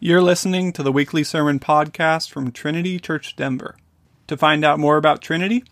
You're 0.00 0.22
listening 0.22 0.72
to 0.74 0.84
the 0.84 0.92
weekly 0.92 1.24
sermon 1.24 1.58
podcast 1.58 2.30
from 2.30 2.52
Trinity 2.52 3.00
Church 3.00 3.34
Denver. 3.34 3.74
To 4.28 4.36
find 4.36 4.64
out 4.64 4.78
more 4.78 4.96
about 4.96 5.20
Trinity, 5.20 5.64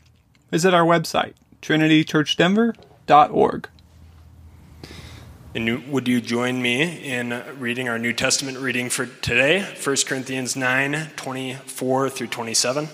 visit 0.50 0.74
our 0.74 0.84
website, 0.84 1.34
trinitychurchdenver.org. 1.62 3.68
And 5.54 5.92
would 5.92 6.08
you 6.08 6.20
join 6.20 6.60
me 6.60 7.04
in 7.04 7.40
reading 7.60 7.88
our 7.88 8.00
New 8.00 8.12
Testament 8.12 8.58
reading 8.58 8.90
for 8.90 9.06
today, 9.06 9.62
1 9.62 9.96
Corinthians 10.08 10.56
9 10.56 11.10
24 11.14 12.10
through 12.10 12.26
27? 12.26 12.88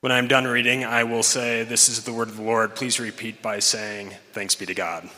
When 0.00 0.10
I'm 0.10 0.26
done 0.26 0.46
reading, 0.46 0.86
I 0.86 1.04
will 1.04 1.22
say, 1.22 1.64
This 1.64 1.90
is 1.90 2.04
the 2.04 2.14
word 2.14 2.28
of 2.28 2.38
the 2.38 2.42
Lord. 2.42 2.74
Please 2.74 2.98
repeat 2.98 3.42
by 3.42 3.58
saying, 3.58 4.14
Thanks 4.32 4.54
be 4.54 4.64
to 4.64 4.74
God. 4.74 5.10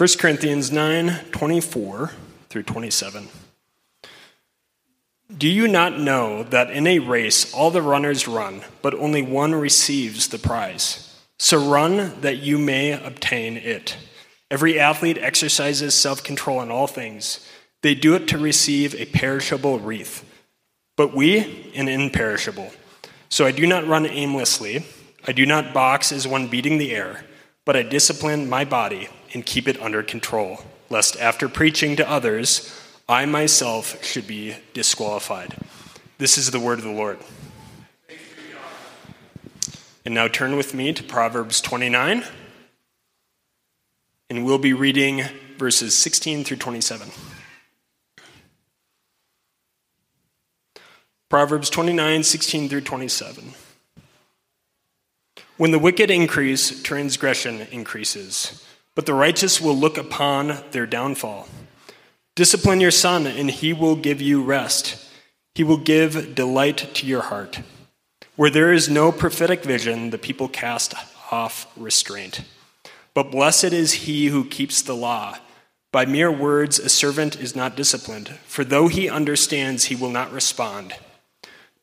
1 0.00 0.08
Corinthians 0.18 0.72
9 0.72 1.26
24 1.30 2.10
through 2.48 2.62
27. 2.62 3.28
Do 5.36 5.46
you 5.46 5.68
not 5.68 6.00
know 6.00 6.42
that 6.42 6.70
in 6.70 6.86
a 6.86 7.00
race 7.00 7.52
all 7.52 7.70
the 7.70 7.82
runners 7.82 8.26
run, 8.26 8.62
but 8.80 8.94
only 8.94 9.20
one 9.20 9.54
receives 9.54 10.28
the 10.28 10.38
prize? 10.38 11.20
So 11.38 11.62
run 11.62 12.18
that 12.22 12.38
you 12.38 12.56
may 12.56 12.92
obtain 12.92 13.58
it. 13.58 13.98
Every 14.50 14.80
athlete 14.80 15.18
exercises 15.18 15.94
self 15.94 16.24
control 16.24 16.62
in 16.62 16.70
all 16.70 16.86
things. 16.86 17.46
They 17.82 17.94
do 17.94 18.14
it 18.14 18.26
to 18.28 18.38
receive 18.38 18.94
a 18.94 19.04
perishable 19.04 19.80
wreath, 19.80 20.24
but 20.96 21.14
we 21.14 21.70
an 21.74 21.88
imperishable. 21.88 22.70
So 23.28 23.44
I 23.44 23.52
do 23.52 23.66
not 23.66 23.86
run 23.86 24.06
aimlessly. 24.06 24.86
I 25.26 25.32
do 25.32 25.44
not 25.44 25.74
box 25.74 26.10
as 26.10 26.26
one 26.26 26.48
beating 26.48 26.78
the 26.78 26.92
air, 26.92 27.26
but 27.66 27.76
I 27.76 27.82
discipline 27.82 28.48
my 28.48 28.64
body 28.64 29.10
and 29.32 29.44
keep 29.44 29.68
it 29.68 29.80
under 29.80 30.02
control, 30.02 30.60
lest 30.88 31.18
after 31.18 31.48
preaching 31.48 31.96
to 31.96 32.08
others, 32.08 32.76
I 33.08 33.26
myself 33.26 34.04
should 34.04 34.26
be 34.26 34.56
disqualified. 34.72 35.56
This 36.18 36.38
is 36.38 36.50
the 36.50 36.60
word 36.60 36.78
of 36.78 36.84
the 36.84 36.90
Lord. 36.90 37.18
And 40.04 40.14
now 40.14 40.28
turn 40.28 40.56
with 40.56 40.74
me 40.74 40.92
to 40.92 41.02
Proverbs 41.02 41.60
29, 41.60 42.24
and 44.30 44.44
we'll 44.44 44.58
be 44.58 44.72
reading 44.72 45.24
verses 45.58 45.94
16 45.94 46.44
through 46.44 46.56
27. 46.56 47.10
Proverbs 51.28 51.70
29, 51.70 52.22
16 52.24 52.68
through 52.68 52.80
27. 52.80 53.54
When 55.58 55.70
the 55.70 55.78
wicked 55.78 56.10
increase, 56.10 56.82
transgression 56.82 57.66
increases, 57.70 58.64
but 58.94 59.06
the 59.06 59.14
righteous 59.14 59.60
will 59.60 59.76
look 59.76 59.96
upon 59.96 60.58
their 60.72 60.86
downfall. 60.86 61.48
Discipline 62.36 62.80
your 62.80 62.90
son, 62.90 63.26
and 63.26 63.50
he 63.50 63.72
will 63.72 63.96
give 63.96 64.20
you 64.20 64.42
rest. 64.42 65.06
He 65.54 65.64
will 65.64 65.76
give 65.76 66.34
delight 66.34 66.94
to 66.94 67.06
your 67.06 67.22
heart. 67.22 67.60
Where 68.36 68.50
there 68.50 68.72
is 68.72 68.88
no 68.88 69.12
prophetic 69.12 69.62
vision, 69.62 70.10
the 70.10 70.18
people 70.18 70.48
cast 70.48 70.94
off 71.30 71.66
restraint. 71.76 72.42
But 73.14 73.30
blessed 73.30 73.72
is 73.72 73.92
he 73.92 74.26
who 74.26 74.44
keeps 74.44 74.82
the 74.82 74.96
law. 74.96 75.36
By 75.92 76.06
mere 76.06 76.30
words, 76.30 76.78
a 76.78 76.88
servant 76.88 77.40
is 77.40 77.56
not 77.56 77.76
disciplined, 77.76 78.28
for 78.46 78.64
though 78.64 78.88
he 78.88 79.08
understands, 79.08 79.84
he 79.84 79.96
will 79.96 80.10
not 80.10 80.32
respond. 80.32 80.94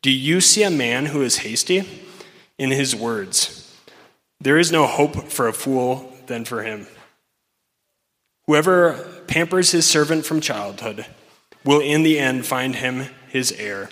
Do 0.02 0.10
you 0.10 0.40
see 0.40 0.64
a 0.64 0.72
man 0.72 1.08
who 1.08 1.22
is 1.22 1.40
hasty 1.40 1.84
in 2.58 2.72
his 2.72 2.96
words? 2.96 3.76
There 4.40 4.58
is 4.58 4.72
no 4.72 4.88
hope 4.88 5.30
for 5.30 5.48
a 5.48 5.54
fool 5.54 6.14
than 6.28 6.46
for 6.46 6.64
him. 6.64 6.88
Whoever 8.48 8.94
pampers 9.28 9.72
his 9.72 9.86
servant 9.86 10.26
from 10.26 10.40
childhood 10.40 11.06
will 11.66 11.82
in 11.82 12.04
the 12.04 12.18
end 12.18 12.46
find 12.46 12.76
him 12.76 13.08
his 13.28 13.52
heir. 13.52 13.90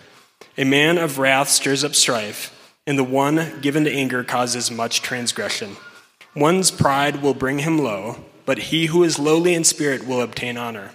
A 0.57 0.63
man 0.63 0.97
of 0.97 1.19
wrath 1.19 1.49
stirs 1.49 1.83
up 1.83 1.93
strife, 1.93 2.57
and 2.87 2.97
the 2.97 3.03
one 3.03 3.59
given 3.59 3.83
to 3.83 3.91
anger 3.91 4.23
causes 4.23 4.71
much 4.71 5.01
transgression. 5.01 5.75
One's 6.33 6.71
pride 6.71 7.21
will 7.21 7.33
bring 7.33 7.59
him 7.59 7.77
low, 7.77 8.23
but 8.45 8.69
he 8.69 8.85
who 8.85 9.03
is 9.03 9.19
lowly 9.19 9.53
in 9.53 9.65
spirit 9.65 10.07
will 10.07 10.21
obtain 10.21 10.55
honor. 10.55 10.91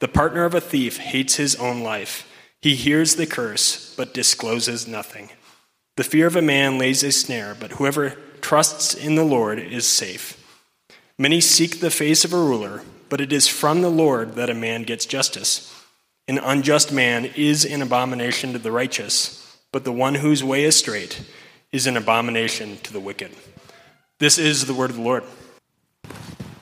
The 0.00 0.08
partner 0.08 0.44
of 0.44 0.54
a 0.54 0.60
thief 0.60 0.98
hates 0.98 1.36
his 1.36 1.56
own 1.56 1.82
life. 1.82 2.28
He 2.60 2.74
hears 2.74 3.14
the 3.14 3.26
curse, 3.26 3.94
but 3.96 4.12
discloses 4.12 4.86
nothing. 4.86 5.30
The 5.96 6.04
fear 6.04 6.26
of 6.26 6.36
a 6.36 6.42
man 6.42 6.76
lays 6.76 7.02
a 7.02 7.12
snare, 7.12 7.56
but 7.58 7.72
whoever 7.72 8.10
trusts 8.42 8.94
in 8.94 9.14
the 9.14 9.24
Lord 9.24 9.58
is 9.58 9.86
safe. 9.86 10.41
Many 11.22 11.40
seek 11.40 11.78
the 11.78 11.88
face 11.88 12.24
of 12.24 12.32
a 12.32 12.36
ruler, 12.36 12.82
but 13.08 13.20
it 13.20 13.32
is 13.32 13.46
from 13.46 13.80
the 13.80 13.88
Lord 13.88 14.34
that 14.34 14.50
a 14.50 14.54
man 14.54 14.82
gets 14.82 15.06
justice. 15.06 15.72
An 16.26 16.36
unjust 16.36 16.90
man 16.92 17.26
is 17.36 17.64
an 17.64 17.80
abomination 17.80 18.52
to 18.54 18.58
the 18.58 18.72
righteous, 18.72 19.56
but 19.70 19.84
the 19.84 19.92
one 19.92 20.16
whose 20.16 20.42
way 20.42 20.64
is 20.64 20.74
straight 20.74 21.22
is 21.70 21.86
an 21.86 21.96
abomination 21.96 22.76
to 22.78 22.92
the 22.92 22.98
wicked. 22.98 23.30
This 24.18 24.36
is 24.36 24.66
the 24.66 24.74
word 24.74 24.90
of 24.90 24.96
the 24.96 25.02
Lord. 25.02 25.22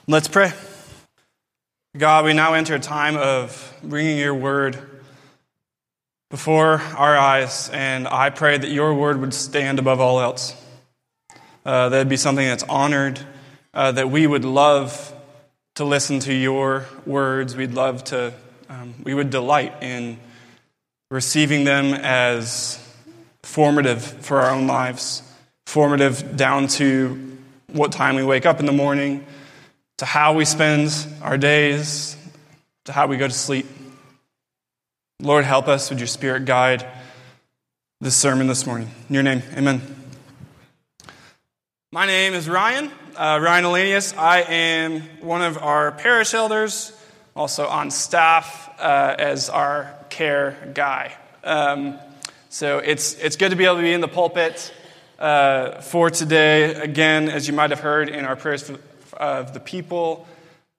Let's 0.05 0.27
pray. 0.27 0.53
God, 1.97 2.25
we 2.25 2.33
now 2.33 2.53
enter 2.53 2.75
a 2.75 2.79
time 2.79 3.17
of 3.17 3.75
bringing 3.81 4.19
your 4.19 4.35
word 4.35 4.77
before 6.29 6.79
our 6.95 7.17
eyes, 7.17 7.71
and 7.73 8.07
I 8.07 8.29
pray 8.29 8.59
that 8.59 8.69
your 8.69 8.93
word 8.93 9.21
would 9.21 9.33
stand 9.33 9.79
above 9.79 9.99
all 9.99 10.21
else. 10.21 10.55
Uh, 11.65 11.89
that'd 11.89 12.09
be 12.09 12.15
something 12.15 12.45
that's 12.45 12.61
honored 12.61 13.25
uh, 13.73 13.91
that 13.93 14.09
we 14.09 14.27
would 14.27 14.45
love 14.45 15.13
to 15.75 15.85
listen 15.85 16.19
to 16.21 16.33
your 16.33 16.85
words. 17.05 17.55
We'd 17.55 17.73
love 17.73 18.03
to, 18.05 18.33
um, 18.69 18.93
we 19.03 19.13
would 19.13 19.29
delight 19.29 19.81
in 19.81 20.19
receiving 21.09 21.63
them 21.63 21.93
as 21.93 22.77
formative 23.43 24.03
for 24.03 24.41
our 24.41 24.51
own 24.51 24.67
lives, 24.67 25.23
formative 25.65 26.35
down 26.35 26.67
to 26.67 27.37
what 27.67 27.91
time 27.91 28.15
we 28.15 28.23
wake 28.23 28.45
up 28.45 28.59
in 28.59 28.65
the 28.65 28.71
morning, 28.71 29.25
to 29.97 30.05
how 30.05 30.33
we 30.33 30.45
spend 30.45 30.91
our 31.21 31.37
days, 31.37 32.17
to 32.85 32.91
how 32.91 33.07
we 33.07 33.17
go 33.17 33.27
to 33.27 33.33
sleep. 33.33 33.65
Lord, 35.21 35.45
help 35.45 35.67
us. 35.67 35.89
Would 35.89 35.99
your 35.99 36.07
Spirit 36.07 36.45
guide 36.45 36.85
this 38.01 38.15
sermon 38.15 38.47
this 38.47 38.65
morning? 38.65 38.89
In 39.07 39.13
your 39.13 39.23
name, 39.23 39.43
amen. 39.55 39.81
My 41.91 42.05
name 42.05 42.33
is 42.33 42.49
Ryan 42.49 42.91
uh, 43.15 43.39
Ryan 43.41 43.65
Elanius. 43.65 44.17
I 44.17 44.41
am 44.41 45.01
one 45.21 45.41
of 45.41 45.57
our 45.57 45.91
parish 45.91 46.33
elders, 46.33 46.93
also 47.35 47.67
on 47.67 47.91
staff 47.91 48.69
uh, 48.79 49.15
as 49.17 49.49
our 49.49 49.93
care 50.09 50.71
guy. 50.73 51.13
Um, 51.43 51.99
so 52.49 52.79
it's, 52.79 53.13
it's 53.15 53.35
good 53.35 53.49
to 53.49 53.55
be 53.55 53.65
able 53.65 53.77
to 53.77 53.81
be 53.81 53.93
in 53.93 54.01
the 54.01 54.07
pulpit 54.07 54.73
uh, 55.19 55.81
for 55.81 56.09
today. 56.09 56.73
Again, 56.75 57.29
as 57.29 57.47
you 57.47 57.53
might 57.53 57.69
have 57.69 57.79
heard 57.79 58.09
in 58.09 58.25
our 58.25 58.35
prayers 58.35 58.63
for, 58.63 58.77
of 59.15 59.53
the 59.53 59.59
people, 59.59 60.27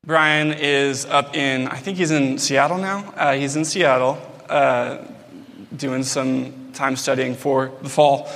Brian 0.05 0.53
is 0.53 1.07
up 1.07 1.37
in, 1.37 1.69
I 1.69 1.77
think 1.77 1.97
he's 1.97 2.11
in 2.11 2.39
Seattle 2.39 2.79
now. 2.79 3.13
Uh, 3.17 3.35
he's 3.35 3.57
in 3.57 3.65
Seattle 3.65 4.21
uh, 4.49 4.99
doing 5.77 6.03
some 6.03 6.73
time 6.73 6.97
studying 6.97 7.35
for 7.35 7.73
the 7.83 7.89
fall. 7.89 8.29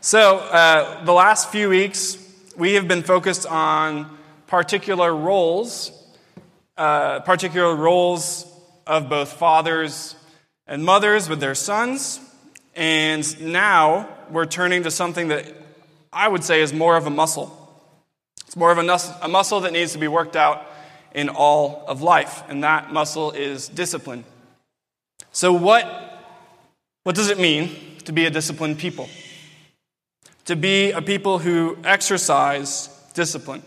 So 0.00 0.38
uh, 0.38 1.04
the 1.04 1.12
last 1.12 1.50
few 1.50 1.68
weeks, 1.68 2.18
we 2.56 2.74
have 2.74 2.88
been 2.88 3.02
focused 3.02 3.46
on 3.46 4.18
particular 4.46 5.14
roles, 5.14 5.92
uh, 6.76 7.20
particular 7.20 7.74
roles 7.74 8.46
of 8.86 9.08
both 9.08 9.32
fathers 9.32 10.14
and 10.66 10.84
mothers 10.84 11.28
with 11.28 11.40
their 11.40 11.54
sons. 11.54 12.20
And 12.74 13.52
now 13.52 14.08
we're 14.30 14.46
turning 14.46 14.82
to 14.84 14.90
something 14.90 15.28
that 15.28 15.46
I 16.12 16.28
would 16.28 16.44
say 16.44 16.60
is 16.60 16.72
more 16.72 16.96
of 16.96 17.06
a 17.06 17.10
muscle. 17.10 17.58
It's 18.46 18.56
more 18.56 18.70
of 18.70 18.78
a, 18.78 18.82
nus- 18.82 19.10
a 19.22 19.28
muscle 19.28 19.60
that 19.60 19.72
needs 19.72 19.92
to 19.92 19.98
be 19.98 20.08
worked 20.08 20.36
out 20.36 20.66
in 21.14 21.28
all 21.28 21.84
of 21.86 22.00
life, 22.00 22.42
and 22.48 22.64
that 22.64 22.92
muscle 22.92 23.30
is 23.32 23.68
discipline. 23.68 24.24
So, 25.30 25.52
what, 25.52 25.86
what 27.02 27.14
does 27.14 27.28
it 27.28 27.38
mean 27.38 27.98
to 28.04 28.12
be 28.12 28.24
a 28.24 28.30
disciplined 28.30 28.78
people? 28.78 29.08
To 30.46 30.56
be 30.56 30.90
a 30.90 31.00
people 31.00 31.38
who 31.38 31.76
exercise 31.84 32.88
discipline. 33.14 33.62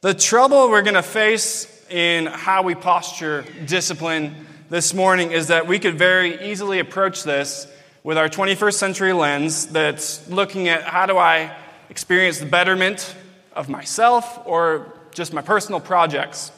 The 0.00 0.14
trouble 0.14 0.68
we're 0.70 0.82
going 0.82 0.94
to 0.94 1.02
face 1.02 1.72
in 1.88 2.26
how 2.26 2.62
we 2.62 2.74
posture 2.74 3.44
discipline 3.64 4.46
this 4.68 4.92
morning 4.92 5.30
is 5.30 5.48
that 5.48 5.68
we 5.68 5.78
could 5.78 5.96
very 5.96 6.50
easily 6.50 6.80
approach 6.80 7.22
this 7.22 7.68
with 8.02 8.18
our 8.18 8.28
21st 8.28 8.74
century 8.74 9.12
lens 9.12 9.66
that's 9.68 10.28
looking 10.28 10.68
at 10.68 10.82
how 10.82 11.06
do 11.06 11.16
I 11.16 11.56
experience 11.88 12.38
the 12.38 12.46
betterment 12.46 13.14
of 13.52 13.68
myself 13.68 14.40
or 14.44 14.92
just 15.12 15.32
my 15.32 15.42
personal 15.42 15.80
projects. 15.80 16.50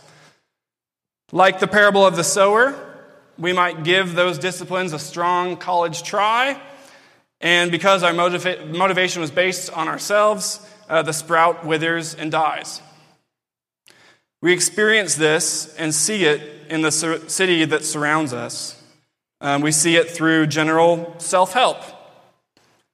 Like 1.30 1.60
the 1.60 1.66
parable 1.66 2.06
of 2.06 2.16
the 2.16 2.24
sower, 2.24 2.74
we 3.38 3.52
might 3.52 3.84
give 3.84 4.14
those 4.14 4.38
disciplines 4.38 4.94
a 4.94 4.98
strong 4.98 5.58
college 5.58 6.02
try 6.02 6.60
and 7.40 7.70
because 7.70 8.02
our 8.02 8.12
motiva- 8.12 8.68
motivation 8.68 9.20
was 9.20 9.30
based 9.30 9.70
on 9.72 9.88
ourselves, 9.88 10.66
uh, 10.88 11.02
the 11.02 11.12
sprout 11.12 11.64
withers 11.64 12.14
and 12.14 12.32
dies. 12.32 12.82
We 14.40 14.52
experience 14.52 15.16
this 15.16 15.74
and 15.76 15.94
see 15.94 16.24
it 16.24 16.70
in 16.70 16.82
the 16.82 16.90
city 16.90 17.64
that 17.64 17.84
surrounds 17.84 18.32
us. 18.32 18.80
Um, 19.40 19.62
we 19.62 19.72
see 19.72 19.96
it 19.96 20.10
through 20.10 20.48
general 20.48 21.14
self 21.18 21.52
help. 21.52 21.78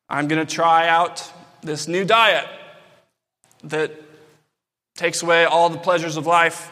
I'm 0.08 0.28
going 0.28 0.44
to 0.44 0.54
try 0.54 0.88
out 0.88 1.30
this 1.62 1.88
new 1.88 2.04
diet 2.04 2.46
that 3.64 3.92
takes 4.94 5.22
away 5.22 5.44
all 5.44 5.70
the 5.70 5.78
pleasures 5.78 6.16
of 6.16 6.26
life, 6.26 6.70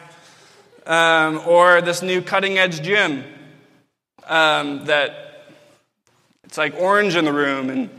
um, 0.85 1.41
or 1.45 1.81
this 1.81 2.01
new 2.01 2.21
cutting 2.21 2.57
edge 2.57 2.81
gym 2.81 3.23
um, 4.27 4.85
that 4.85 5.32
it's 6.53 6.57
like 6.59 6.75
orange 6.75 7.15
in 7.15 7.25
the 7.25 7.33
room 7.33 7.71
and 7.71 7.89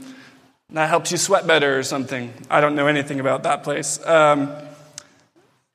that 0.70 0.88
helps 0.88 1.10
you 1.10 1.18
sweat 1.18 1.44
better 1.44 1.76
or 1.76 1.82
something. 1.82 2.32
I 2.48 2.60
don't 2.60 2.76
know 2.76 2.86
anything 2.86 3.18
about 3.18 3.42
that 3.42 3.64
place. 3.64 3.98
Um, 4.06 4.54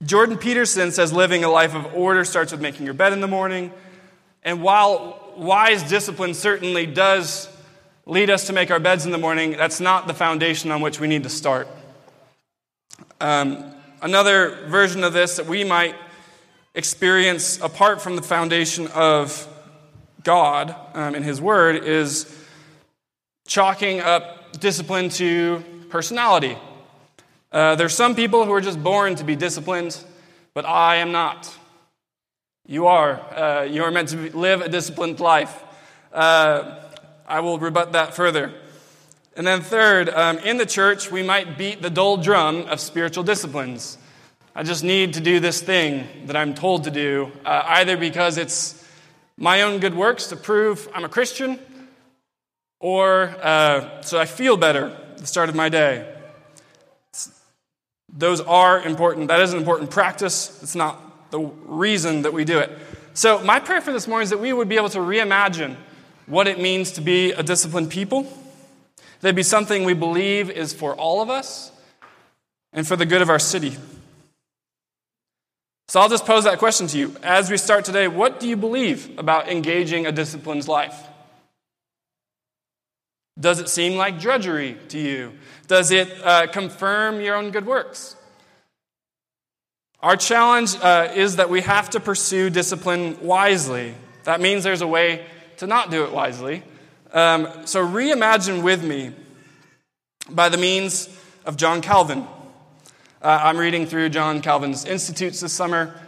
Jordan 0.01 0.37
Peterson 0.37 0.93
says 0.93 1.11
living 1.11 1.43
a 1.43 1.49
life 1.49 1.75
of 1.75 1.93
order 1.93 2.23
starts 2.23 2.53
with 2.53 2.61
making 2.61 2.85
your 2.85 2.93
bed 2.93 3.11
in 3.11 3.19
the 3.19 3.27
morning. 3.27 3.73
And 4.43 4.63
while 4.63 5.33
wise 5.35 5.83
discipline 5.89 6.33
certainly 6.33 6.85
does 6.85 7.49
lead 8.05 8.29
us 8.29 8.47
to 8.47 8.53
make 8.53 8.71
our 8.71 8.79
beds 8.79 9.05
in 9.05 9.11
the 9.11 9.17
morning, 9.17 9.57
that's 9.57 9.81
not 9.81 10.07
the 10.07 10.13
foundation 10.13 10.71
on 10.71 10.79
which 10.79 11.01
we 11.01 11.07
need 11.09 11.23
to 11.23 11.29
start. 11.29 11.67
Um, 13.19 13.73
another 14.01 14.67
version 14.67 15.03
of 15.03 15.11
this 15.11 15.35
that 15.35 15.47
we 15.47 15.65
might 15.65 15.97
experience 16.75 17.59
apart 17.59 18.01
from 18.01 18.15
the 18.15 18.21
foundation 18.21 18.87
of 18.87 19.45
God 20.23 20.73
um, 20.93 21.13
in 21.13 21.23
His 21.23 21.41
Word 21.41 21.83
is 21.83 22.37
chalking 23.49 23.99
up 23.99 24.59
discipline 24.59 25.09
to 25.09 25.63
personality. 25.89 26.55
Uh, 27.51 27.73
there's 27.73 27.95
some 27.95 28.13
people 28.13 28.45
who 28.45 28.53
are 28.53 28.61
just 28.61 28.81
born 28.81 29.15
to 29.15 29.23
be 29.23 29.35
disciplined, 29.35 29.99
but 30.53 30.65
I 30.65 30.97
am 30.97 31.11
not. 31.11 31.51
You 32.67 32.85
are. 32.85 33.19
Uh, 33.35 33.63
you 33.63 33.83
are 33.83 33.89
meant 33.89 34.09
to 34.09 34.37
live 34.37 34.61
a 34.61 34.69
disciplined 34.69 35.19
life. 35.19 35.63
Uh, 36.13 36.79
I 37.27 37.39
will 37.39 37.57
rebut 37.57 37.93
that 37.93 38.13
further. 38.13 38.53
And 39.35 39.47
then, 39.47 39.61
third, 39.61 40.09
um, 40.09 40.37
in 40.39 40.57
the 40.57 40.65
church, 40.67 41.11
we 41.11 41.23
might 41.23 41.57
beat 41.57 41.81
the 41.81 41.89
dull 41.89 42.17
drum 42.17 42.67
of 42.67 42.79
spiritual 42.79 43.23
disciplines. 43.23 43.97
I 44.53 44.61
just 44.61 44.83
need 44.83 45.15
to 45.15 45.21
do 45.21 45.39
this 45.39 45.59
thing 45.59 46.07
that 46.27 46.35
I'm 46.35 46.53
told 46.53 46.83
to 46.83 46.91
do, 46.91 47.31
uh, 47.45 47.63
either 47.65 47.97
because 47.97 48.37
it's 48.37 48.85
my 49.37 49.63
own 49.63 49.79
good 49.79 49.95
works 49.95 50.27
to 50.27 50.35
prove 50.35 50.87
I'm 50.93 51.03
a 51.03 51.09
Christian, 51.09 51.57
or 52.79 53.35
uh, 53.41 54.01
so 54.01 54.19
I 54.19 54.25
feel 54.25 54.57
better 54.57 54.95
the 55.17 55.27
start 55.27 55.49
of 55.49 55.55
my 55.55 55.69
day. 55.69 56.15
Those 58.11 58.41
are 58.41 58.81
important. 58.81 59.27
That 59.27 59.41
is 59.41 59.53
an 59.53 59.59
important 59.59 59.91
practice. 59.91 60.61
It's 60.63 60.75
not 60.75 61.31
the 61.31 61.39
reason 61.39 62.23
that 62.23 62.33
we 62.33 62.43
do 62.45 62.59
it. 62.59 62.71
So, 63.13 63.43
my 63.43 63.59
prayer 63.59 63.81
for 63.81 63.91
this 63.91 64.07
morning 64.07 64.23
is 64.23 64.29
that 64.29 64.39
we 64.39 64.53
would 64.53 64.69
be 64.69 64.77
able 64.77 64.89
to 64.89 64.99
reimagine 64.99 65.75
what 66.25 66.47
it 66.47 66.59
means 66.59 66.91
to 66.93 67.01
be 67.01 67.31
a 67.31 67.43
disciplined 67.43 67.89
people. 67.89 68.31
That'd 69.21 69.35
be 69.35 69.43
something 69.43 69.83
we 69.83 69.93
believe 69.93 70.49
is 70.49 70.73
for 70.73 70.95
all 70.95 71.21
of 71.21 71.29
us 71.29 71.71
and 72.71 72.87
for 72.87 72.95
the 72.95 73.05
good 73.05 73.21
of 73.21 73.29
our 73.29 73.39
city. 73.39 73.75
So, 75.87 75.99
I'll 75.99 76.09
just 76.09 76.25
pose 76.25 76.45
that 76.45 76.59
question 76.59 76.87
to 76.87 76.97
you. 76.97 77.15
As 77.21 77.51
we 77.51 77.57
start 77.57 77.83
today, 77.83 78.07
what 78.07 78.39
do 78.39 78.47
you 78.47 78.55
believe 78.55 79.17
about 79.19 79.49
engaging 79.49 80.05
a 80.05 80.11
disciplined 80.11 80.67
life? 80.67 81.08
Does 83.39 83.59
it 83.59 83.69
seem 83.69 83.95
like 83.95 84.19
drudgery 84.19 84.77
to 84.89 84.99
you? 84.99 85.33
Does 85.67 85.91
it 85.91 86.09
uh, 86.23 86.47
confirm 86.47 87.21
your 87.21 87.35
own 87.35 87.51
good 87.51 87.65
works? 87.65 88.15
Our 90.01 90.15
challenge 90.15 90.75
uh, 90.81 91.11
is 91.13 91.37
that 91.37 91.49
we 91.49 91.61
have 91.61 91.89
to 91.91 91.99
pursue 91.99 92.49
discipline 92.49 93.17
wisely. 93.21 93.95
That 94.23 94.41
means 94.41 94.63
there's 94.63 94.81
a 94.81 94.87
way 94.87 95.25
to 95.57 95.67
not 95.67 95.91
do 95.91 96.03
it 96.03 96.11
wisely. 96.11 96.63
Um, 97.13 97.47
so 97.65 97.85
reimagine 97.85 98.63
with 98.63 98.83
me 98.83 99.11
by 100.29 100.49
the 100.49 100.57
means 100.57 101.09
of 101.45 101.57
John 101.57 101.81
Calvin. 101.81 102.27
Uh, 103.21 103.39
I'm 103.43 103.57
reading 103.57 103.85
through 103.85 104.09
John 104.09 104.41
Calvin's 104.41 104.85
Institutes 104.85 105.41
this 105.41 105.51
summer, 105.51 105.99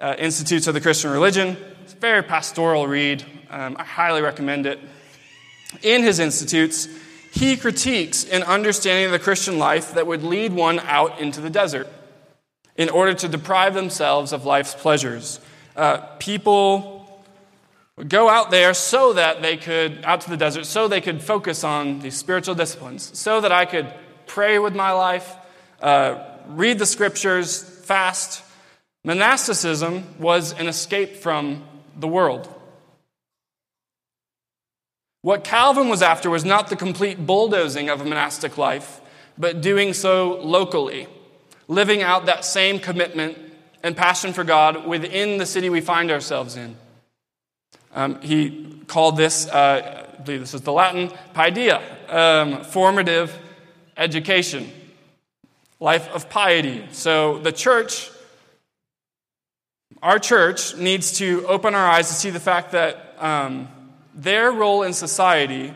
uh, 0.00 0.14
Institutes 0.18 0.66
of 0.66 0.74
the 0.74 0.80
Christian 0.80 1.10
Religion. 1.10 1.56
It's 1.82 1.92
a 1.92 1.96
very 1.96 2.22
pastoral 2.22 2.86
read. 2.86 3.24
Um, 3.50 3.76
I 3.78 3.84
highly 3.84 4.22
recommend 4.22 4.66
it 4.66 4.78
in 5.82 6.02
his 6.02 6.18
institutes, 6.18 6.88
he 7.32 7.56
critiques 7.56 8.24
an 8.24 8.42
understanding 8.42 9.06
of 9.06 9.12
the 9.12 9.18
Christian 9.18 9.58
life 9.58 9.94
that 9.94 10.06
would 10.06 10.22
lead 10.22 10.52
one 10.52 10.80
out 10.80 11.20
into 11.20 11.40
the 11.40 11.50
desert 11.50 11.88
in 12.76 12.88
order 12.88 13.14
to 13.14 13.28
deprive 13.28 13.74
themselves 13.74 14.32
of 14.32 14.44
life's 14.44 14.74
pleasures. 14.74 15.40
Uh, 15.74 15.98
people 16.18 17.22
would 17.96 18.08
go 18.08 18.28
out 18.28 18.50
there 18.50 18.74
so 18.74 19.14
that 19.14 19.42
they 19.42 19.56
could, 19.56 20.04
out 20.04 20.20
to 20.22 20.30
the 20.30 20.36
desert, 20.36 20.66
so 20.66 20.88
they 20.88 21.00
could 21.00 21.22
focus 21.22 21.64
on 21.64 22.00
these 22.00 22.16
spiritual 22.16 22.54
disciplines, 22.54 23.10
so 23.18 23.40
that 23.40 23.52
I 23.52 23.64
could 23.64 23.92
pray 24.26 24.58
with 24.58 24.74
my 24.74 24.92
life, 24.92 25.34
uh, 25.80 26.22
read 26.48 26.78
the 26.78 26.86
scriptures, 26.86 27.62
fast. 27.62 28.42
Monasticism 29.04 30.04
was 30.18 30.52
an 30.52 30.68
escape 30.68 31.16
from 31.16 31.64
the 31.96 32.08
world. 32.08 32.52
What 35.26 35.42
Calvin 35.42 35.88
was 35.88 36.02
after 36.02 36.30
was 36.30 36.44
not 36.44 36.68
the 36.68 36.76
complete 36.76 37.26
bulldozing 37.26 37.88
of 37.88 38.00
a 38.00 38.04
monastic 38.04 38.56
life, 38.56 39.00
but 39.36 39.60
doing 39.60 39.92
so 39.92 40.38
locally, 40.40 41.08
living 41.66 42.00
out 42.00 42.26
that 42.26 42.44
same 42.44 42.78
commitment 42.78 43.36
and 43.82 43.96
passion 43.96 44.32
for 44.32 44.44
God 44.44 44.86
within 44.86 45.38
the 45.38 45.44
city 45.44 45.68
we 45.68 45.80
find 45.80 46.12
ourselves 46.12 46.54
in. 46.54 46.76
Um, 47.92 48.20
he 48.20 48.84
called 48.86 49.16
this, 49.16 49.48
uh, 49.48 50.06
I 50.16 50.22
believe 50.22 50.38
this 50.38 50.54
is 50.54 50.60
the 50.60 50.70
Latin, 50.70 51.10
paideia, 51.34 51.82
um, 52.08 52.62
formative 52.62 53.36
education, 53.96 54.70
life 55.80 56.08
of 56.14 56.30
piety. 56.30 56.86
So 56.92 57.38
the 57.38 57.50
church, 57.50 58.12
our 60.04 60.20
church, 60.20 60.76
needs 60.76 61.18
to 61.18 61.44
open 61.48 61.74
our 61.74 61.88
eyes 61.88 62.06
to 62.10 62.14
see 62.14 62.30
the 62.30 62.38
fact 62.38 62.70
that. 62.70 63.16
Um, 63.18 63.66
their 64.16 64.50
role 64.50 64.82
in 64.82 64.94
society 64.94 65.74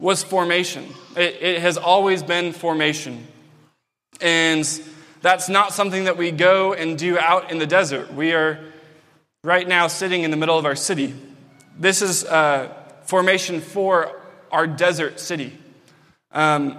was 0.00 0.24
formation. 0.24 0.86
It, 1.16 1.36
it, 1.40 1.60
has 1.60 1.76
always 1.76 2.22
been 2.22 2.52
formation. 2.52 3.26
And 4.20 4.68
that's 5.20 5.48
not 5.48 5.72
something 5.72 6.04
that 6.04 6.16
we 6.16 6.30
go 6.30 6.72
and 6.72 6.98
do 6.98 7.18
out 7.18 7.52
in 7.52 7.58
the 7.58 7.66
desert. 7.66 8.12
We 8.12 8.32
are 8.32 8.58
right 9.44 9.68
now 9.68 9.86
sitting 9.86 10.22
in 10.22 10.30
the 10.30 10.36
middle 10.36 10.58
of 10.58 10.64
our 10.64 10.74
city. 10.74 11.14
This 11.78 12.02
is 12.02 12.24
uh, 12.24 12.72
formation 13.02 13.60
for 13.60 14.20
our 14.50 14.66
desert 14.66 15.20
city. 15.20 15.56
Um, 16.32 16.78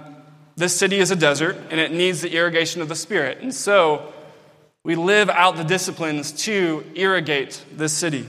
this 0.56 0.76
city 0.76 0.98
is 0.98 1.10
a 1.10 1.16
desert 1.16 1.56
and 1.70 1.78
it 1.78 1.92
needs 1.92 2.20
the 2.20 2.34
irrigation 2.34 2.82
of 2.82 2.88
the 2.88 2.94
Spirit. 2.94 3.38
And 3.38 3.54
so 3.54 4.12
we 4.84 4.96
live 4.96 5.30
out 5.30 5.56
the 5.56 5.64
disciplines 5.64 6.32
to 6.44 6.84
irrigate 6.94 7.64
this 7.72 7.92
city. 7.92 8.28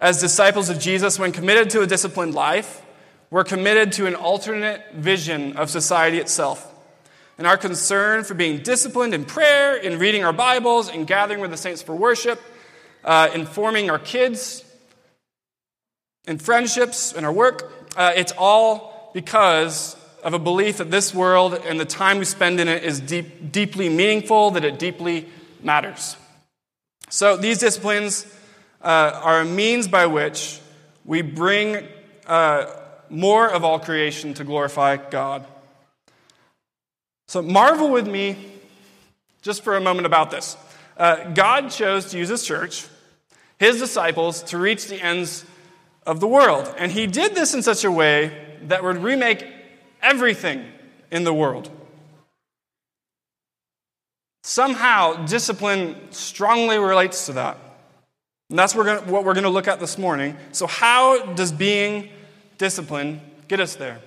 As 0.00 0.20
disciples 0.20 0.68
of 0.68 0.78
Jesus, 0.78 1.18
when 1.18 1.32
committed 1.32 1.70
to 1.70 1.82
a 1.82 1.86
disciplined 1.86 2.34
life, 2.34 2.82
we're 3.30 3.44
committed 3.44 3.92
to 3.92 4.06
an 4.06 4.14
alternate 4.14 4.92
vision 4.92 5.56
of 5.56 5.70
society 5.70 6.18
itself. 6.18 6.70
And 7.38 7.46
our 7.46 7.56
concern 7.56 8.24
for 8.24 8.34
being 8.34 8.58
disciplined 8.58 9.14
in 9.14 9.24
prayer, 9.24 9.76
in 9.76 9.98
reading 9.98 10.24
our 10.24 10.32
Bibles, 10.32 10.88
in 10.88 11.04
gathering 11.04 11.40
with 11.40 11.50
the 11.50 11.56
saints 11.56 11.82
for 11.82 11.94
worship, 11.94 12.40
uh, 13.04 13.30
informing 13.34 13.90
our 13.90 13.98
kids, 13.98 14.64
in 16.26 16.38
friendships, 16.38 17.12
in 17.12 17.24
our 17.24 17.32
work, 17.32 17.72
uh, 17.96 18.12
it's 18.16 18.32
all 18.38 19.10
because 19.14 19.96
of 20.22 20.32
a 20.32 20.38
belief 20.38 20.78
that 20.78 20.90
this 20.90 21.14
world 21.14 21.54
and 21.54 21.78
the 21.78 21.84
time 21.84 22.18
we 22.18 22.24
spend 22.24 22.58
in 22.58 22.68
it 22.68 22.82
is 22.82 23.00
deep, 23.00 23.52
deeply 23.52 23.88
meaningful, 23.88 24.52
that 24.52 24.64
it 24.64 24.78
deeply 24.78 25.28
matters. 25.62 26.16
So 27.10 27.36
these 27.36 27.58
disciplines 27.58 28.26
uh, 28.84 29.20
are 29.22 29.40
a 29.40 29.44
means 29.44 29.88
by 29.88 30.06
which 30.06 30.60
we 31.04 31.22
bring 31.22 31.86
uh, 32.26 32.66
more 33.08 33.48
of 33.48 33.64
all 33.64 33.78
creation 33.78 34.34
to 34.34 34.44
glorify 34.44 34.96
God. 34.96 35.46
So, 37.26 37.42
marvel 37.42 37.90
with 37.90 38.06
me 38.06 38.36
just 39.42 39.64
for 39.64 39.76
a 39.76 39.80
moment 39.80 40.06
about 40.06 40.30
this. 40.30 40.56
Uh, 40.96 41.32
God 41.32 41.70
chose 41.70 42.06
to 42.10 42.18
use 42.18 42.28
His 42.28 42.44
church, 42.44 42.86
His 43.58 43.78
disciples, 43.78 44.42
to 44.44 44.58
reach 44.58 44.86
the 44.86 45.00
ends 45.00 45.44
of 46.06 46.20
the 46.20 46.28
world. 46.28 46.72
And 46.78 46.92
He 46.92 47.06
did 47.06 47.34
this 47.34 47.54
in 47.54 47.62
such 47.62 47.84
a 47.84 47.90
way 47.90 48.58
that 48.62 48.82
would 48.82 48.98
remake 48.98 49.46
everything 50.02 50.64
in 51.10 51.24
the 51.24 51.34
world. 51.34 51.70
Somehow, 54.42 55.24
discipline 55.24 55.96
strongly 56.10 56.78
relates 56.78 57.26
to 57.26 57.32
that. 57.32 57.58
And 58.50 58.58
that's 58.58 58.74
what 58.74 59.06
we're 59.06 59.34
going 59.34 59.44
to 59.44 59.50
look 59.50 59.68
at 59.68 59.80
this 59.80 59.96
morning. 59.96 60.36
So, 60.52 60.66
how 60.66 61.32
does 61.32 61.50
being 61.50 62.10
disciplined 62.58 63.20
get 63.48 63.58
us 63.58 63.76
there? 63.76 64.00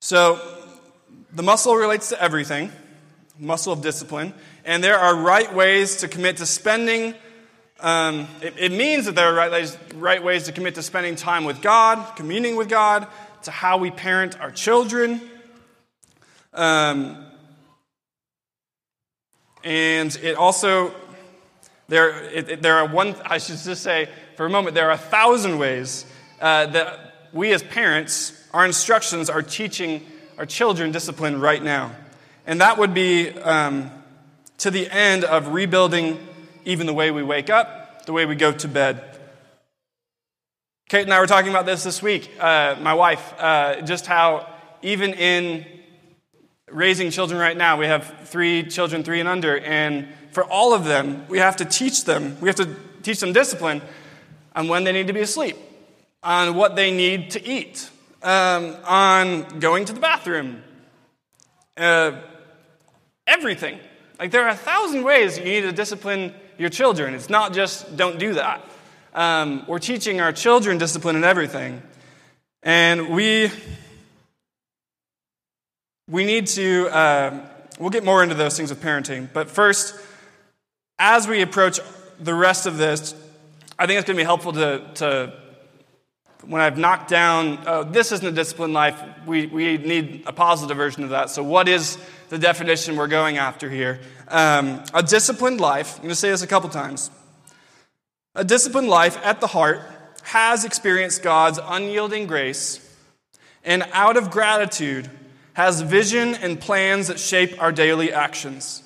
So, 0.00 0.40
the 1.32 1.42
muscle 1.42 1.74
relates 1.74 2.10
to 2.10 2.22
everything, 2.22 2.70
muscle 3.38 3.72
of 3.72 3.80
discipline, 3.80 4.34
and 4.64 4.84
there 4.84 4.98
are 4.98 5.16
right 5.16 5.52
ways 5.54 5.96
to 5.98 6.08
commit 6.08 6.36
to 6.38 6.46
spending. 6.46 7.14
Um, 7.80 8.28
it, 8.42 8.54
it, 8.58 8.72
means 8.72 9.06
that 9.06 9.14
there 9.14 9.28
are 9.28 9.34
right 9.34 9.50
ways, 9.50 9.76
right 9.94 10.22
ways 10.22 10.44
to 10.44 10.52
commit 10.52 10.74
to 10.74 10.82
spending 10.82 11.16
time 11.16 11.44
with 11.44 11.62
God, 11.62 12.14
communing 12.14 12.56
with 12.56 12.68
God, 12.68 13.08
to 13.44 13.50
how 13.50 13.78
we 13.78 13.90
parent 13.90 14.38
our 14.38 14.50
children. 14.50 15.20
Um, 16.52 17.24
and 19.64 20.14
it 20.22 20.36
also, 20.36 20.94
there, 21.88 22.24
it, 22.30 22.62
there 22.62 22.76
are 22.76 22.86
one, 22.86 23.14
I 23.24 23.38
should 23.38 23.58
just 23.58 23.82
say 23.82 24.08
for 24.36 24.46
a 24.46 24.50
moment, 24.50 24.74
there 24.74 24.88
are 24.88 24.92
a 24.92 24.98
thousand 24.98 25.58
ways 25.58 26.04
uh, 26.40 26.66
that 26.66 27.28
we 27.32 27.52
as 27.52 27.62
parents, 27.62 28.32
our 28.52 28.64
instructions 28.64 29.30
are 29.30 29.42
teaching 29.42 30.04
our 30.38 30.46
children 30.46 30.92
discipline 30.92 31.40
right 31.40 31.62
now. 31.62 31.92
And 32.46 32.60
that 32.60 32.78
would 32.78 32.94
be 32.94 33.30
um, 33.30 33.90
to 34.58 34.70
the 34.70 34.90
end 34.90 35.24
of 35.24 35.48
rebuilding 35.48 36.18
even 36.64 36.86
the 36.86 36.94
way 36.94 37.10
we 37.10 37.22
wake 37.22 37.50
up, 37.50 38.06
the 38.06 38.12
way 38.12 38.26
we 38.26 38.34
go 38.34 38.52
to 38.52 38.68
bed. 38.68 39.02
Kate 40.88 41.02
and 41.02 41.14
I 41.14 41.20
were 41.20 41.26
talking 41.26 41.50
about 41.50 41.66
this 41.66 41.84
this 41.84 42.02
week, 42.02 42.30
uh, 42.38 42.76
my 42.80 42.94
wife, 42.94 43.34
uh, 43.38 43.80
just 43.82 44.06
how 44.06 44.46
even 44.82 45.14
in 45.14 45.64
raising 46.72 47.10
children 47.10 47.38
right 47.38 47.56
now, 47.56 47.76
we 47.76 47.86
have 47.86 48.28
three 48.28 48.64
children, 48.64 49.04
three 49.04 49.20
and 49.20 49.28
under, 49.28 49.58
and 49.58 50.08
for 50.32 50.44
all 50.44 50.72
of 50.74 50.84
them, 50.84 51.26
we 51.28 51.38
have 51.38 51.56
to 51.56 51.64
teach 51.64 52.04
them, 52.04 52.36
we 52.40 52.48
have 52.48 52.56
to 52.56 52.74
teach 53.02 53.20
them 53.20 53.32
discipline 53.32 53.82
on 54.54 54.68
when 54.68 54.84
they 54.84 54.92
need 54.92 55.06
to 55.06 55.12
be 55.12 55.20
asleep, 55.20 55.56
on 56.22 56.54
what 56.54 56.76
they 56.76 56.90
need 56.90 57.32
to 57.32 57.46
eat, 57.46 57.90
um, 58.22 58.76
on 58.84 59.60
going 59.60 59.84
to 59.84 59.92
the 59.92 60.00
bathroom, 60.00 60.62
uh, 61.76 62.12
everything. 63.26 63.78
Like 64.18 64.30
there 64.30 64.44
are 64.44 64.50
a 64.50 64.56
thousand 64.56 65.02
ways 65.02 65.38
you 65.38 65.44
need 65.44 65.62
to 65.62 65.72
discipline 65.72 66.34
your 66.58 66.70
children. 66.70 67.14
It's 67.14 67.30
not 67.30 67.52
just 67.52 67.96
don't 67.96 68.18
do 68.18 68.34
that. 68.34 68.64
Um, 69.14 69.64
we're 69.66 69.78
teaching 69.78 70.20
our 70.20 70.32
children 70.32 70.78
discipline 70.78 71.16
in 71.16 71.24
everything. 71.24 71.82
And 72.62 73.10
we, 73.10 73.50
we 76.08 76.24
need 76.24 76.46
to, 76.48 76.88
uh, 76.88 77.46
we'll 77.78 77.90
get 77.90 78.04
more 78.04 78.22
into 78.22 78.34
those 78.34 78.56
things 78.56 78.70
with 78.70 78.82
parenting. 78.82 79.28
But 79.32 79.50
first, 79.50 79.94
as 80.98 81.26
we 81.26 81.42
approach 81.42 81.80
the 82.18 82.34
rest 82.34 82.66
of 82.66 82.76
this, 82.76 83.14
I 83.78 83.86
think 83.86 83.98
it's 83.98 84.06
going 84.06 84.16
to 84.16 84.20
be 84.20 84.24
helpful 84.24 84.52
to, 84.52 84.90
to 84.94 85.32
when 86.44 86.60
I've 86.60 86.76
knocked 86.76 87.08
down, 87.08 87.58
oh, 87.66 87.84
this 87.84 88.12
isn't 88.12 88.26
a 88.26 88.32
disciplined 88.32 88.74
life, 88.74 89.00
we, 89.26 89.46
we 89.46 89.78
need 89.78 90.24
a 90.26 90.32
positive 90.32 90.76
version 90.76 91.04
of 91.04 91.10
that. 91.10 91.30
So, 91.30 91.42
what 91.42 91.68
is 91.68 91.98
the 92.28 92.38
definition 92.38 92.96
we're 92.96 93.06
going 93.06 93.38
after 93.38 93.70
here? 93.70 94.00
Um, 94.28 94.82
a 94.92 95.02
disciplined 95.02 95.60
life, 95.60 95.96
I'm 95.96 96.02
going 96.02 96.10
to 96.10 96.16
say 96.16 96.30
this 96.30 96.42
a 96.42 96.46
couple 96.46 96.68
times. 96.68 97.10
A 98.34 98.44
disciplined 98.44 98.88
life 98.88 99.18
at 99.24 99.40
the 99.40 99.46
heart 99.46 99.82
has 100.24 100.64
experienced 100.64 101.22
God's 101.22 101.60
unyielding 101.62 102.26
grace 102.26 102.80
and 103.64 103.84
out 103.92 104.16
of 104.16 104.30
gratitude 104.30 105.10
has 105.54 105.80
vision 105.80 106.34
and 106.34 106.60
plans 106.60 107.08
that 107.08 107.18
shape 107.18 107.60
our 107.62 107.72
daily 107.72 108.12
actions. 108.12 108.82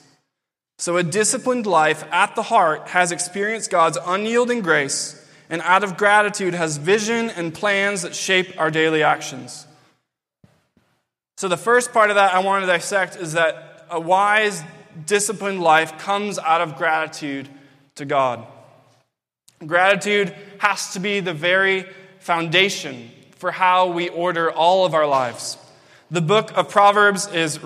So, 0.78 0.96
a 0.96 1.02
disciplined 1.02 1.66
life 1.66 2.04
at 2.12 2.34
the 2.34 2.42
heart 2.42 2.88
has 2.88 3.12
experienced 3.12 3.70
God's 3.70 3.98
unyielding 4.04 4.60
grace 4.60 5.22
and 5.48 5.62
out 5.62 5.84
of 5.84 5.96
gratitude 5.96 6.54
has 6.54 6.76
vision 6.76 7.30
and 7.30 7.54
plans 7.54 8.02
that 8.02 8.14
shape 8.14 8.58
our 8.60 8.70
daily 8.70 9.02
actions. 9.02 9.66
So, 11.36 11.48
the 11.48 11.56
first 11.56 11.92
part 11.92 12.10
of 12.10 12.16
that 12.16 12.34
I 12.34 12.40
want 12.40 12.62
to 12.62 12.66
dissect 12.66 13.16
is 13.16 13.34
that 13.34 13.86
a 13.90 14.00
wise, 14.00 14.62
disciplined 15.06 15.60
life 15.60 15.98
comes 15.98 16.38
out 16.38 16.60
of 16.60 16.76
gratitude 16.76 17.48
to 17.94 18.04
God. 18.04 18.46
Gratitude 19.64 20.34
has 20.58 20.92
to 20.92 21.00
be 21.00 21.20
the 21.20 21.32
very 21.32 21.86
foundation 22.18 23.10
for 23.36 23.50
how 23.50 23.92
we 23.92 24.08
order 24.08 24.50
all 24.50 24.84
of 24.84 24.94
our 24.94 25.06
lives. 25.06 25.56
The 26.10 26.20
book 26.20 26.56
of 26.56 26.68
Proverbs 26.68 27.26
is 27.28 27.58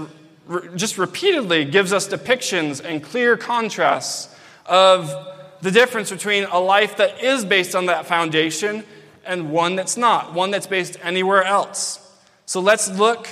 just 0.74 0.96
repeatedly 0.96 1.66
gives 1.66 1.92
us 1.92 2.08
depictions 2.08 2.82
and 2.82 3.02
clear 3.02 3.36
contrasts 3.36 4.34
of 4.64 5.12
the 5.60 5.70
difference 5.70 6.10
between 6.10 6.44
a 6.44 6.58
life 6.58 6.96
that 6.96 7.22
is 7.22 7.44
based 7.44 7.74
on 7.74 7.86
that 7.86 8.06
foundation 8.06 8.84
and 9.26 9.50
one 9.50 9.76
that's 9.76 9.98
not, 9.98 10.32
one 10.32 10.50
that's 10.50 10.66
based 10.66 10.96
anywhere 11.02 11.44
else. 11.44 11.98
So 12.46 12.60
let's 12.60 12.88
look 12.88 13.28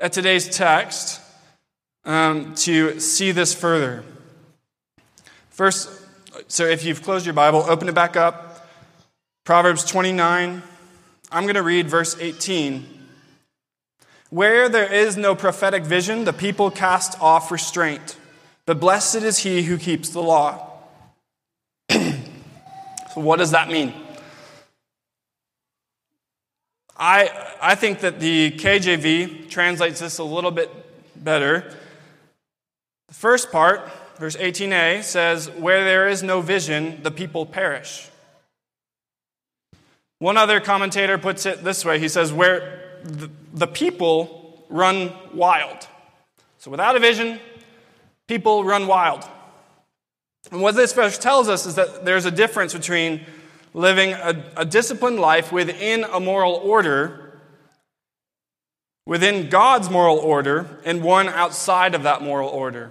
at 0.00 0.14
today's 0.14 0.48
text 0.48 1.20
um, 2.06 2.54
to 2.56 2.98
see 3.00 3.32
this 3.32 3.52
further. 3.52 4.02
First, 5.50 5.90
so 6.46 6.64
if 6.64 6.86
you've 6.86 7.02
closed 7.02 7.26
your 7.26 7.34
Bible, 7.34 7.64
open 7.68 7.88
it 7.88 7.94
back 7.94 8.16
up. 8.16 8.66
Proverbs 9.44 9.84
29. 9.84 10.62
I'm 11.30 11.42
going 11.42 11.54
to 11.56 11.62
read 11.62 11.88
verse 11.90 12.16
18. 12.18 12.97
Where 14.30 14.68
there 14.68 14.92
is 14.92 15.16
no 15.16 15.34
prophetic 15.34 15.84
vision, 15.84 16.24
the 16.24 16.32
people 16.32 16.70
cast 16.70 17.20
off 17.20 17.50
restraint. 17.50 18.16
But 18.66 18.78
blessed 18.78 19.16
is 19.16 19.38
he 19.38 19.62
who 19.62 19.78
keeps 19.78 20.10
the 20.10 20.22
law. 20.22 20.70
So, 23.14 23.22
what 23.22 23.38
does 23.38 23.52
that 23.52 23.70
mean? 23.70 23.94
I, 26.94 27.30
I 27.62 27.74
think 27.74 28.00
that 28.00 28.20
the 28.20 28.50
KJV 28.50 29.48
translates 29.48 30.00
this 30.00 30.18
a 30.18 30.24
little 30.24 30.50
bit 30.50 30.70
better. 31.16 31.74
The 33.08 33.14
first 33.14 33.50
part, 33.50 33.88
verse 34.18 34.36
18a, 34.36 35.02
says, 35.02 35.48
Where 35.48 35.84
there 35.84 36.06
is 36.06 36.22
no 36.22 36.42
vision, 36.42 37.02
the 37.02 37.10
people 37.10 37.46
perish. 37.46 38.10
One 40.18 40.36
other 40.36 40.60
commentator 40.60 41.16
puts 41.16 41.46
it 41.46 41.64
this 41.64 41.86
way 41.86 41.98
he 41.98 42.08
says, 42.08 42.30
Where 42.30 42.87
the, 43.08 43.66
people 43.66 44.64
run 44.68 45.12
wild. 45.34 45.86
So 46.58 46.70
without 46.70 46.96
a 46.96 47.00
vision, 47.00 47.40
people 48.26 48.64
run 48.64 48.86
wild. 48.86 49.24
And 50.50 50.60
what 50.60 50.74
this 50.74 50.92
verse 50.92 51.18
tells 51.18 51.48
us 51.48 51.66
is 51.66 51.74
that 51.74 52.04
there's 52.04 52.24
a 52.24 52.30
difference 52.30 52.72
between 52.72 53.24
living 53.74 54.12
a, 54.12 54.44
a 54.56 54.64
disciplined 54.64 55.18
life 55.18 55.52
within 55.52 56.04
a 56.04 56.20
moral 56.20 56.54
order, 56.54 57.40
within 59.06 59.48
God's 59.48 59.90
moral 59.90 60.18
order, 60.18 60.80
and 60.84 61.02
one 61.02 61.28
outside 61.28 61.94
of 61.94 62.02
that 62.04 62.22
moral 62.22 62.48
order, 62.48 62.90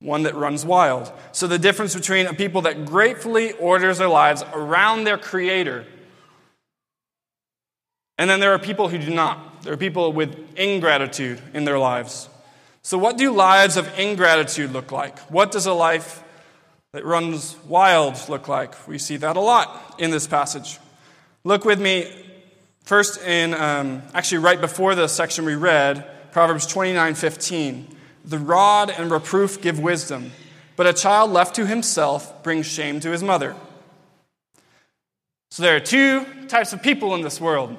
one 0.00 0.24
that 0.24 0.34
runs 0.34 0.64
wild. 0.64 1.10
So 1.32 1.46
the 1.46 1.58
difference 1.58 1.94
between 1.94 2.26
a 2.26 2.34
people 2.34 2.62
that 2.62 2.84
gratefully 2.84 3.52
orders 3.52 3.98
their 3.98 4.08
lives 4.08 4.44
around 4.52 5.04
their 5.04 5.18
Creator, 5.18 5.86
and 8.18 8.28
then 8.28 8.40
there 8.40 8.52
are 8.52 8.58
people 8.58 8.88
who 8.88 8.98
do 8.98 9.10
not. 9.10 9.62
There 9.62 9.72
are 9.72 9.78
people 9.78 10.12
with 10.12 10.36
ingratitude 10.56 11.40
in 11.54 11.64
their 11.64 11.78
lives. 11.78 12.28
So, 12.82 12.98
what 12.98 13.16
do 13.16 13.32
lives 13.32 13.76
of 13.76 13.98
ingratitude 13.98 14.72
look 14.72 14.90
like? 14.90 15.18
What 15.30 15.52
does 15.52 15.66
a 15.66 15.72
life 15.72 16.22
that 16.92 17.04
runs 17.04 17.56
wild 17.66 18.28
look 18.28 18.48
like? 18.48 18.88
We 18.88 18.98
see 18.98 19.16
that 19.18 19.36
a 19.36 19.40
lot 19.40 19.96
in 19.98 20.10
this 20.10 20.26
passage. 20.26 20.78
Look 21.44 21.64
with 21.64 21.80
me 21.80 22.12
first 22.84 23.22
in, 23.22 23.54
um, 23.54 24.02
actually, 24.14 24.38
right 24.38 24.60
before 24.60 24.94
the 24.94 25.08
section 25.08 25.44
we 25.44 25.54
read, 25.54 26.04
Proverbs 26.32 26.66
29 26.66 27.14
15. 27.14 27.96
The 28.24 28.38
rod 28.38 28.90
and 28.90 29.10
reproof 29.10 29.60
give 29.60 29.78
wisdom, 29.78 30.32
but 30.76 30.86
a 30.86 30.92
child 30.92 31.30
left 31.30 31.56
to 31.56 31.66
himself 31.66 32.42
brings 32.42 32.66
shame 32.66 33.00
to 33.00 33.10
his 33.10 33.22
mother. 33.22 33.56
So 35.50 35.62
there 35.62 35.76
are 35.76 35.80
two 35.80 36.24
types 36.48 36.72
of 36.72 36.82
people 36.82 37.14
in 37.14 37.22
this 37.22 37.40
world, 37.40 37.76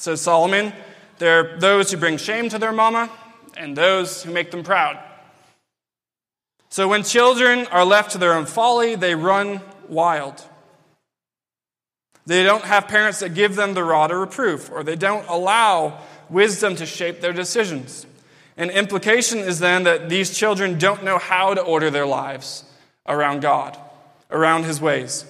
says 0.00 0.20
Solomon. 0.20 0.72
There 1.18 1.38
are 1.38 1.58
those 1.58 1.90
who 1.90 1.98
bring 1.98 2.16
shame 2.16 2.48
to 2.48 2.58
their 2.58 2.72
mama 2.72 3.10
and 3.56 3.76
those 3.76 4.22
who 4.22 4.32
make 4.32 4.50
them 4.50 4.62
proud. 4.62 4.98
So 6.70 6.88
when 6.88 7.02
children 7.02 7.66
are 7.66 7.84
left 7.84 8.12
to 8.12 8.18
their 8.18 8.32
own 8.32 8.46
folly, 8.46 8.94
they 8.94 9.14
run 9.14 9.60
wild. 9.88 10.42
They 12.26 12.42
don't 12.42 12.64
have 12.64 12.88
parents 12.88 13.20
that 13.20 13.34
give 13.34 13.56
them 13.56 13.74
the 13.74 13.84
rod 13.84 14.10
of 14.10 14.18
reproof, 14.18 14.70
or 14.70 14.84
they 14.84 14.96
don't 14.96 15.28
allow 15.28 16.00
wisdom 16.28 16.76
to 16.76 16.86
shape 16.86 17.20
their 17.20 17.32
decisions. 17.32 18.06
An 18.56 18.70
implication 18.70 19.38
is 19.38 19.58
then 19.58 19.82
that 19.84 20.08
these 20.08 20.36
children 20.36 20.78
don't 20.78 21.02
know 21.02 21.18
how 21.18 21.54
to 21.54 21.60
order 21.60 21.90
their 21.90 22.06
lives 22.06 22.64
around 23.06 23.40
God, 23.42 23.76
around 24.30 24.64
His 24.64 24.80
ways. 24.80 25.24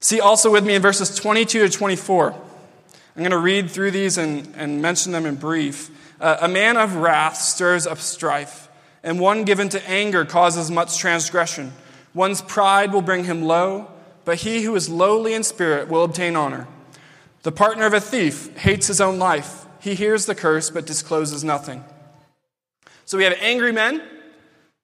See 0.00 0.20
also 0.20 0.50
with 0.50 0.64
me 0.64 0.74
in 0.74 0.82
verses 0.82 1.14
22 1.14 1.68
to 1.68 1.78
24. 1.78 2.34
I'm 3.14 3.22
going 3.22 3.30
to 3.32 3.38
read 3.38 3.70
through 3.70 3.90
these 3.90 4.16
and, 4.16 4.54
and 4.56 4.80
mention 4.80 5.12
them 5.12 5.26
in 5.26 5.34
brief. 5.34 5.90
Uh, 6.20 6.38
a 6.40 6.48
man 6.48 6.76
of 6.76 6.96
wrath 6.96 7.36
stirs 7.36 7.86
up 7.86 7.98
strife 7.98 8.68
and 9.02 9.18
one 9.18 9.44
given 9.44 9.68
to 9.70 9.88
anger 9.88 10.24
causes 10.24 10.70
much 10.70 10.98
transgression. 10.98 11.72
One's 12.14 12.42
pride 12.42 12.92
will 12.92 13.02
bring 13.02 13.24
him 13.24 13.42
low, 13.42 13.90
but 14.24 14.38
he 14.38 14.62
who 14.62 14.74
is 14.76 14.88
lowly 14.88 15.34
in 15.34 15.42
spirit 15.42 15.88
will 15.88 16.04
obtain 16.04 16.36
honor. 16.36 16.68
The 17.42 17.52
partner 17.52 17.86
of 17.86 17.94
a 17.94 18.00
thief 18.00 18.56
hates 18.56 18.86
his 18.86 19.00
own 19.00 19.18
life. 19.18 19.66
He 19.80 19.94
hears 19.94 20.26
the 20.26 20.34
curse 20.34 20.70
but 20.70 20.86
discloses 20.86 21.42
nothing. 21.42 21.84
So 23.04 23.18
we 23.18 23.24
have 23.24 23.36
angry 23.40 23.72
men, 23.72 24.00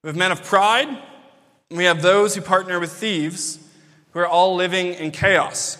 we 0.02 0.08
have 0.08 0.16
men 0.16 0.32
of 0.32 0.42
pride, 0.42 0.88
and 0.88 1.78
we 1.78 1.84
have 1.84 2.02
those 2.02 2.34
who 2.34 2.40
partner 2.40 2.80
with 2.80 2.92
thieves 2.92 3.58
who 4.12 4.20
are 4.20 4.26
all 4.26 4.56
living 4.56 4.94
in 4.94 5.12
chaos. 5.12 5.78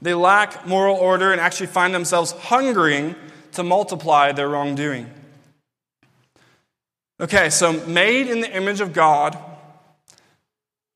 They 0.00 0.14
lack 0.14 0.66
moral 0.66 0.96
order 0.96 1.32
and 1.32 1.40
actually 1.40 1.66
find 1.66 1.94
themselves 1.94 2.32
hungering 2.32 3.14
to 3.52 3.62
multiply 3.62 4.32
their 4.32 4.48
wrongdoing. 4.48 5.10
Okay, 7.20 7.50
so 7.50 7.72
made 7.86 8.28
in 8.28 8.40
the 8.40 8.56
image 8.56 8.80
of 8.80 8.92
God, 8.92 9.36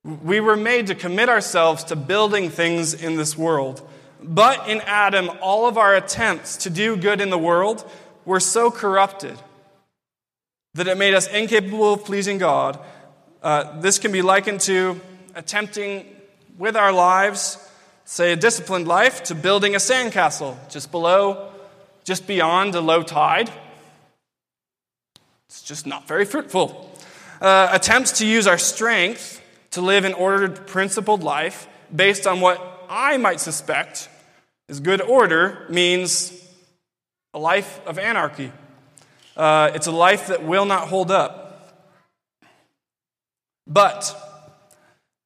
we 0.05 0.41
were 0.41 0.57
made 0.57 0.87
to 0.89 0.95
commit 0.95 1.29
ourselves 1.29 1.85
to 1.85 1.97
building 1.97 2.51
things 2.51 2.95
in 2.95 3.17
this 3.17 3.37
world. 3.37 3.89
But 4.23 4.69
in 4.69 4.81
Adam, 4.83 5.31
all 5.41 5.67
of 5.67 5.77
our 5.77 5.97
attempts 5.97 6.59
to 6.59 6.71
do 6.71 6.97
good 6.97 7.21
in 7.21 7.31
the 7.31 7.39
world 7.39 7.89
were 8.25 8.41
so 8.41 8.71
corrupted 8.71 9.37
that 10.75 10.87
it 10.87 10.97
made 10.97 11.15
us 11.15 11.27
incapable 11.29 11.95
of 11.95 12.05
pleasing 12.05 12.39
God. 12.39 12.79
Uh, 13.43 13.81
this 13.81 13.99
can 13.99 14.13
be 14.13 14.23
likened 14.23 14.61
to 14.61 15.01
attempting 15.35 16.07
with 16.57 16.77
our 16.77 16.93
lives, 16.93 17.59
say 18.13 18.31
a 18.31 18.37
disciplined 18.37 18.87
life, 18.87 19.23
to 19.23 19.35
building 19.35 19.75
a 19.75 19.79
sandcastle 19.79 20.55
just 20.69 20.91
below, 20.91 21.51
just 22.05 22.27
beyond 22.27 22.75
a 22.75 22.81
low 22.83 23.03
tide. 23.03 23.51
It's 25.49 25.63
just 25.63 25.87
not 25.87 26.07
very 26.07 26.27
fruitful. 26.27 26.95
Uh, 27.41 27.71
attempts 27.73 28.19
to 28.19 28.27
use 28.27 28.47
our 28.47 28.59
strength 28.59 29.41
to 29.71 29.81
live 29.81 30.05
an 30.05 30.13
ordered, 30.13 30.67
principled 30.67 31.23
life 31.23 31.67
based 31.95 32.27
on 32.27 32.43
what 32.43 32.85
I 32.91 33.17
might 33.17 33.41
suspect 33.41 34.11
is 34.69 34.81
good 34.81 35.01
order 35.01 35.65
means 35.71 36.39
a 37.33 37.39
life 37.39 37.81
of 37.87 37.99
anarchy. 37.99 38.53
Uh, 39.35 39.71
it's 39.75 39.87
a 39.87 39.91
life 39.91 40.27
that 40.27 40.45
will 40.45 40.67
not 40.67 40.89
hold 40.89 41.11
up. 41.11 41.81
But, 43.67 44.15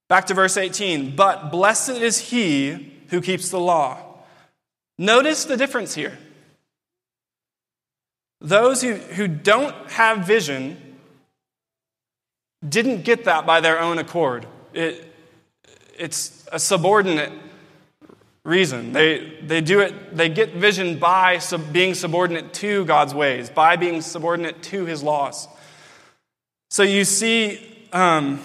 back 0.09 0.27
to 0.27 0.35
verse 0.35 0.57
18, 0.57 1.17
but 1.17 1.51
blessed 1.51 1.91
is 1.91 2.19
he 2.19 2.93
who 3.09 3.21
keeps 3.21 3.51
the 3.51 3.61
law. 3.61 3.99
Notice 4.99 5.45
the 5.45 5.57
difference 5.57 5.95
here. 5.95 6.19
Those 8.41 8.83
who, 8.83 8.95
who 8.95 9.29
don't 9.29 9.75
have 9.91 10.27
vision 10.27 10.99
didn't 12.67 13.03
get 13.03 13.25
that 13.25 13.47
by 13.47 13.61
their 13.61 13.81
own 13.81 13.99
accord. 13.99 14.47
It, 14.73 15.13
it's 15.99 16.47
a 16.53 16.59
subordinate 16.59 17.33
reason. 18.45 18.93
They, 18.93 19.39
they 19.43 19.61
do 19.61 19.81
it, 19.81 20.17
they 20.17 20.29
get 20.29 20.55
vision 20.55 20.99
by 20.99 21.39
sub, 21.39 21.73
being 21.73 21.95
subordinate 21.95 22.53
to 22.55 22.85
God's 22.85 23.15
ways, 23.15 23.51
by 23.51 23.77
being 23.77 24.01
subordinate 24.01 24.63
to 24.65 24.85
his 24.87 25.03
laws. 25.03 25.49
So 26.71 26.83
you 26.83 27.05
see, 27.05 27.89
um, 27.93 28.41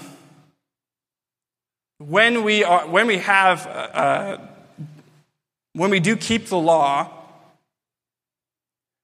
when 2.08 2.43
we, 2.43 2.63
are, 2.63 2.88
when 2.88 3.08
we 3.08 3.17
have, 3.17 3.67
uh, 3.67 3.70
uh 3.70 4.38
when 5.74 5.91
we 5.91 6.00
do 6.00 6.17
keep 6.17 6.48
the 6.48 6.58
law, 6.58 7.10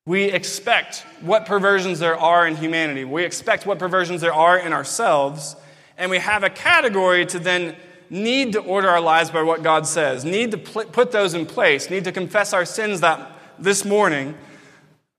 we 0.05 0.23
expect 0.23 1.05
what 1.21 1.45
perversions 1.45 1.99
there 1.99 2.17
are 2.17 2.47
in 2.47 2.55
humanity. 2.55 3.03
We 3.03 3.23
expect 3.23 3.65
what 3.65 3.77
perversions 3.77 4.21
there 4.21 4.33
are 4.33 4.57
in 4.57 4.73
ourselves. 4.73 5.55
And 5.97 6.09
we 6.09 6.19
have 6.19 6.43
a 6.43 6.49
category 6.49 7.25
to 7.27 7.39
then 7.39 7.75
need 8.09 8.53
to 8.53 8.59
order 8.59 8.89
our 8.89 9.01
lives 9.01 9.29
by 9.31 9.43
what 9.43 9.63
God 9.63 9.85
says, 9.85 10.23
need 10.23 10.51
to 10.51 10.57
pl- 10.57 10.85
put 10.85 11.11
those 11.11 11.33
in 11.33 11.45
place, 11.45 11.89
need 11.89 12.05
to 12.05 12.11
confess 12.11 12.53
our 12.53 12.65
sins 12.65 13.01
that 13.01 13.31
this 13.59 13.83
morning 13.83 14.35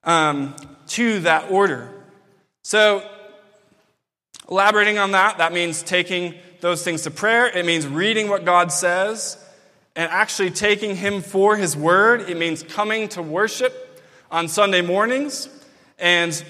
um, 0.04 0.56
to 0.86 1.20
that 1.20 1.50
order. 1.50 1.90
So, 2.62 3.06
elaborating 4.50 4.98
on 4.98 5.10
that, 5.12 5.38
that 5.38 5.52
means 5.52 5.82
taking 5.82 6.34
those 6.60 6.82
things 6.82 7.02
to 7.02 7.10
prayer. 7.10 7.46
It 7.46 7.64
means 7.64 7.86
reading 7.86 8.28
what 8.28 8.44
God 8.44 8.72
says 8.72 9.36
and 9.96 10.10
actually 10.10 10.50
taking 10.50 10.96
Him 10.96 11.22
for 11.22 11.56
His 11.56 11.76
word. 11.76 12.22
It 12.28 12.36
means 12.36 12.62
coming 12.62 13.08
to 13.10 13.22
worship 13.22 14.02
on 14.30 14.48
Sunday 14.48 14.80
mornings 14.80 15.48
and 15.98 16.42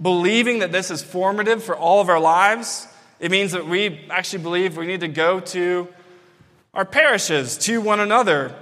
believing 0.00 0.60
that 0.60 0.72
this 0.72 0.90
is 0.90 1.02
formative 1.02 1.62
for 1.62 1.76
all 1.76 2.00
of 2.00 2.08
our 2.08 2.20
lives. 2.20 2.86
It 3.20 3.30
means 3.30 3.52
that 3.52 3.66
we 3.66 4.06
actually 4.10 4.42
believe 4.42 4.76
we 4.76 4.86
need 4.86 5.00
to 5.00 5.08
go 5.08 5.40
to 5.40 5.88
our 6.72 6.84
parishes, 6.84 7.58
to 7.58 7.80
one 7.80 7.98
another, 7.98 8.54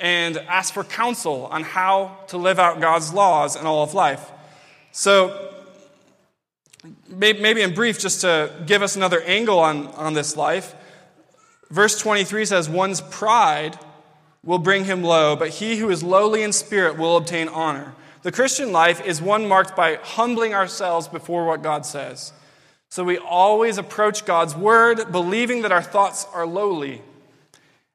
and 0.00 0.36
ask 0.36 0.74
for 0.74 0.82
counsel 0.82 1.46
on 1.46 1.62
how 1.62 2.18
to 2.28 2.36
live 2.36 2.58
out 2.58 2.80
God's 2.80 3.14
laws 3.14 3.54
in 3.54 3.66
all 3.66 3.84
of 3.84 3.94
life. 3.94 4.30
So, 4.90 5.51
maybe 7.08 7.62
in 7.62 7.74
brief, 7.74 7.98
just 7.98 8.22
to 8.22 8.52
give 8.66 8.82
us 8.82 8.96
another 8.96 9.20
angle 9.22 9.58
on, 9.58 9.88
on 9.88 10.14
this 10.14 10.36
life, 10.36 10.74
verse 11.70 11.98
23 11.98 12.44
says, 12.44 12.68
One's 12.68 13.00
pride 13.00 13.78
will 14.44 14.58
bring 14.58 14.84
him 14.84 15.02
low, 15.02 15.36
but 15.36 15.50
he 15.50 15.76
who 15.76 15.90
is 15.90 16.02
lowly 16.02 16.42
in 16.42 16.52
spirit 16.52 16.98
will 16.98 17.16
obtain 17.16 17.48
honor. 17.48 17.94
The 18.22 18.32
Christian 18.32 18.72
life 18.72 19.04
is 19.04 19.20
one 19.20 19.48
marked 19.48 19.74
by 19.74 19.96
humbling 19.96 20.54
ourselves 20.54 21.08
before 21.08 21.44
what 21.44 21.62
God 21.62 21.84
says. 21.86 22.32
So 22.88 23.04
we 23.04 23.18
always 23.18 23.78
approach 23.78 24.24
God's 24.24 24.54
word 24.54 25.10
believing 25.10 25.62
that 25.62 25.72
our 25.72 25.82
thoughts 25.82 26.26
are 26.32 26.46
lowly 26.46 27.02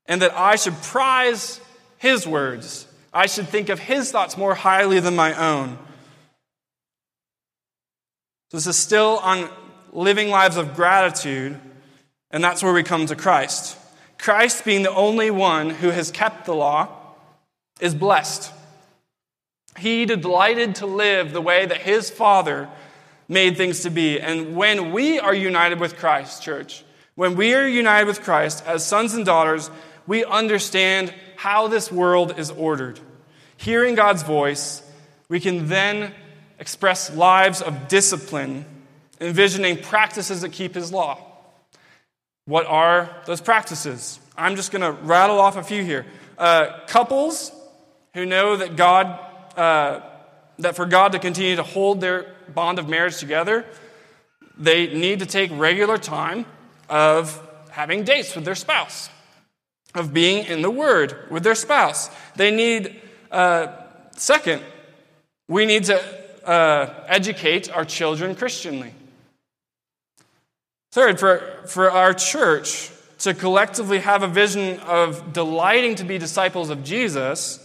and 0.05 0.21
that 0.21 0.33
I 0.33 0.55
should 0.55 0.73
prize 0.81 1.61
his 1.97 2.25
words. 2.25 2.87
I 3.13 3.27
should 3.27 3.47
think 3.47 3.69
of 3.69 3.79
his 3.79 4.11
thoughts 4.11 4.37
more 4.37 4.55
highly 4.55 4.99
than 4.99 5.15
my 5.15 5.33
own. 5.33 5.77
So 8.49 8.57
this 8.57 8.67
is 8.67 8.77
still 8.77 9.19
on 9.23 9.49
living 9.91 10.29
lives 10.29 10.55
of 10.55 10.73
gratitude, 10.73 11.59
and 12.31 12.41
that's 12.41 12.63
where 12.63 12.73
we 12.73 12.83
come 12.83 13.05
to 13.07 13.15
Christ. 13.15 13.77
Christ, 14.17 14.63
being 14.63 14.83
the 14.83 14.93
only 14.93 15.29
one 15.29 15.69
who 15.69 15.89
has 15.89 16.11
kept 16.11 16.45
the 16.45 16.55
law, 16.55 16.87
is 17.81 17.93
blessed. 17.93 18.53
He 19.77 20.05
delighted 20.05 20.75
to 20.75 20.85
live 20.85 21.33
the 21.33 21.41
way 21.41 21.65
that 21.65 21.81
his 21.81 22.09
Father 22.09 22.69
made 23.27 23.57
things 23.57 23.81
to 23.81 23.89
be. 23.89 24.19
And 24.19 24.55
when 24.55 24.93
we 24.93 25.19
are 25.19 25.33
united 25.33 25.79
with 25.79 25.97
Christ, 25.97 26.41
church, 26.41 26.85
when 27.15 27.35
we 27.35 27.53
are 27.53 27.67
united 27.67 28.07
with 28.07 28.21
Christ 28.21 28.63
as 28.65 28.85
sons 28.85 29.13
and 29.13 29.25
daughters, 29.25 29.69
we 30.07 30.23
understand 30.23 31.13
how 31.35 31.67
this 31.67 31.91
world 31.91 32.39
is 32.39 32.49
ordered. 32.51 32.99
Hearing 33.57 33.95
God's 33.95 34.23
voice, 34.23 34.81
we 35.27 35.39
can 35.39 35.67
then 35.67 36.13
express 36.59 37.13
lives 37.15 37.61
of 37.61 37.87
discipline, 37.87 38.65
envisioning 39.21 39.81
practices 39.81 40.41
that 40.41 40.51
keep 40.51 40.75
His 40.75 40.91
law. 40.91 41.23
What 42.45 42.65
are 42.65 43.09
those 43.25 43.41
practices? 43.41 44.19
I'm 44.37 44.55
just 44.55 44.71
going 44.71 44.81
to 44.81 44.91
rattle 44.91 45.39
off 45.39 45.57
a 45.57 45.63
few 45.63 45.83
here. 45.83 46.05
Uh, 46.37 46.79
couples 46.87 47.51
who 48.13 48.25
know 48.25 48.55
that 48.55 48.75
God, 48.75 49.19
uh, 49.57 50.01
that 50.59 50.75
for 50.75 50.85
God 50.85 51.11
to 51.11 51.19
continue 51.19 51.55
to 51.55 51.63
hold 51.63 51.99
their 52.01 52.33
bond 52.53 52.79
of 52.79 52.87
marriage 52.87 53.17
together, 53.17 53.65
they 54.57 54.93
need 54.93 55.19
to 55.19 55.25
take 55.25 55.51
regular 55.53 55.97
time 55.97 56.45
of 56.89 57.41
having 57.69 58.03
dates 58.03 58.35
with 58.35 58.45
their 58.45 58.55
spouse, 58.55 59.09
of 59.93 60.13
being 60.13 60.45
in 60.45 60.61
the 60.61 60.71
Word 60.71 61.27
with 61.29 61.43
their 61.43 61.55
spouse. 61.55 62.09
They 62.35 62.51
need, 62.51 63.01
uh, 63.29 63.67
second, 64.15 64.63
we 65.47 65.65
need 65.65 65.85
to 65.85 66.26
uh, 66.47 66.93
educate 67.07 67.69
our 67.69 67.85
children 67.85 68.33
Christianly. 68.35 68.93
Third, 70.91 71.19
for, 71.19 71.39
for 71.67 71.91
our 71.91 72.13
church 72.13 72.89
to 73.19 73.33
collectively 73.33 73.99
have 73.99 74.23
a 74.23 74.27
vision 74.27 74.79
of 74.79 75.33
delighting 75.33 75.95
to 75.95 76.03
be 76.03 76.17
disciples 76.17 76.69
of 76.69 76.83
Jesus, 76.83 77.59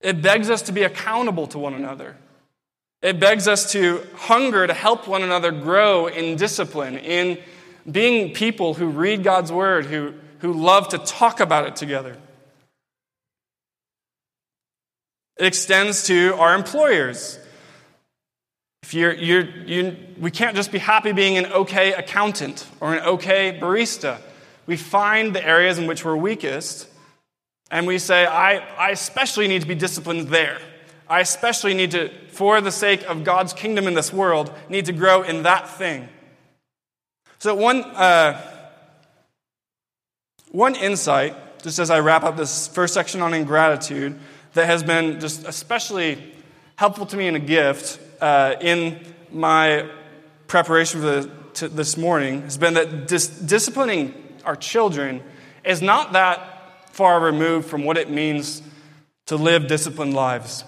it 0.00 0.22
begs 0.22 0.48
us 0.48 0.62
to 0.62 0.72
be 0.72 0.84
accountable 0.84 1.46
to 1.48 1.58
one 1.58 1.74
another. 1.74 2.16
It 3.02 3.20
begs 3.20 3.48
us 3.48 3.72
to 3.72 4.06
hunger 4.14 4.66
to 4.66 4.72
help 4.72 5.06
one 5.06 5.22
another 5.22 5.50
grow 5.50 6.06
in 6.06 6.36
discipline, 6.36 6.96
in 6.98 7.38
being 7.90 8.32
people 8.32 8.74
who 8.74 8.86
read 8.86 9.22
God's 9.22 9.52
word, 9.52 9.86
who, 9.86 10.14
who 10.38 10.52
love 10.52 10.88
to 10.88 10.98
talk 10.98 11.40
about 11.40 11.66
it 11.66 11.76
together. 11.76 12.16
It 15.38 15.46
extends 15.46 16.04
to 16.04 16.34
our 16.36 16.54
employers. 16.54 17.38
If 18.82 18.94
you're, 18.94 19.14
you're, 19.14 19.42
you, 19.42 19.96
we 20.18 20.30
can't 20.30 20.54
just 20.54 20.70
be 20.70 20.78
happy 20.78 21.12
being 21.12 21.36
an 21.38 21.46
okay 21.46 21.92
accountant 21.92 22.66
or 22.80 22.94
an 22.94 23.02
okay 23.04 23.58
barista. 23.60 24.20
We 24.66 24.76
find 24.76 25.34
the 25.34 25.44
areas 25.44 25.78
in 25.78 25.86
which 25.86 26.04
we're 26.04 26.16
weakest 26.16 26.88
and 27.70 27.86
we 27.86 27.98
say, 27.98 28.26
I, 28.26 28.58
I 28.76 28.90
especially 28.90 29.48
need 29.48 29.62
to 29.62 29.68
be 29.68 29.74
disciplined 29.74 30.28
there. 30.28 30.60
I 31.08 31.20
especially 31.20 31.74
need 31.74 31.92
to, 31.92 32.10
for 32.28 32.60
the 32.60 32.70
sake 32.70 33.02
of 33.04 33.24
God's 33.24 33.52
kingdom 33.52 33.86
in 33.86 33.94
this 33.94 34.12
world, 34.12 34.52
need 34.68 34.86
to 34.86 34.92
grow 34.92 35.22
in 35.22 35.42
that 35.44 35.68
thing. 35.68 36.08
So, 37.38 37.54
one, 37.54 37.82
uh, 37.82 38.40
one 40.50 40.74
insight, 40.74 41.34
just 41.62 41.78
as 41.78 41.90
I 41.90 42.00
wrap 42.00 42.24
up 42.24 42.36
this 42.36 42.68
first 42.68 42.94
section 42.94 43.20
on 43.20 43.34
ingratitude, 43.34 44.18
that 44.54 44.66
has 44.66 44.82
been 44.82 45.20
just 45.20 45.44
especially 45.46 46.34
helpful 46.76 47.06
to 47.06 47.16
me 47.16 47.26
in 47.26 47.36
a 47.36 47.40
gift 47.40 48.00
uh, 48.20 48.54
in 48.60 49.00
my 49.30 49.88
preparation 50.46 51.00
for 51.00 51.06
the, 51.06 51.68
this 51.68 51.96
morning 51.96 52.42
has 52.42 52.58
been 52.58 52.74
that 52.74 53.08
dis- 53.08 53.28
disciplining 53.28 54.14
our 54.44 54.56
children 54.56 55.22
is 55.64 55.82
not 55.82 56.12
that 56.12 56.90
far 56.90 57.20
removed 57.20 57.68
from 57.68 57.84
what 57.84 57.96
it 57.96 58.10
means 58.10 58.62
to 59.26 59.36
live 59.36 59.66
disciplined 59.66 60.14
lives. 60.14 60.64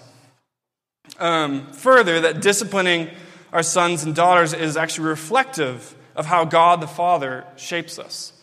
Um, 1.17 1.71
further, 1.73 2.21
that 2.21 2.41
disciplining 2.41 3.09
our 3.51 3.63
sons 3.63 4.03
and 4.03 4.13
daughters 4.13 4.53
is 4.53 4.77
actually 4.77 5.07
reflective 5.07 5.95
of 6.15 6.25
how 6.25 6.45
God 6.45 6.81
the 6.81 6.87
Father 6.87 7.45
shapes 7.55 7.97
us. 7.97 8.33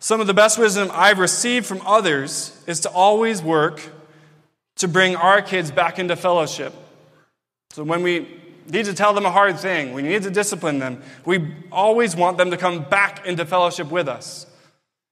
Some 0.00 0.20
of 0.20 0.26
the 0.26 0.34
best 0.34 0.58
wisdom 0.58 0.90
I've 0.92 1.18
received 1.18 1.66
from 1.66 1.80
others 1.86 2.60
is 2.66 2.80
to 2.80 2.90
always 2.90 3.42
work 3.42 3.80
to 4.76 4.88
bring 4.88 5.16
our 5.16 5.42
kids 5.42 5.70
back 5.70 5.98
into 5.98 6.16
fellowship. 6.16 6.72
So 7.78 7.84
when 7.84 8.02
we 8.02 8.26
need 8.68 8.86
to 8.86 8.92
tell 8.92 9.14
them 9.14 9.24
a 9.24 9.30
hard 9.30 9.56
thing, 9.60 9.92
we 9.92 10.02
need 10.02 10.24
to 10.24 10.32
discipline 10.32 10.80
them, 10.80 11.00
we 11.24 11.54
always 11.70 12.16
want 12.16 12.36
them 12.36 12.50
to 12.50 12.56
come 12.56 12.82
back 12.82 13.24
into 13.24 13.46
fellowship 13.46 13.88
with 13.88 14.08
us. 14.08 14.46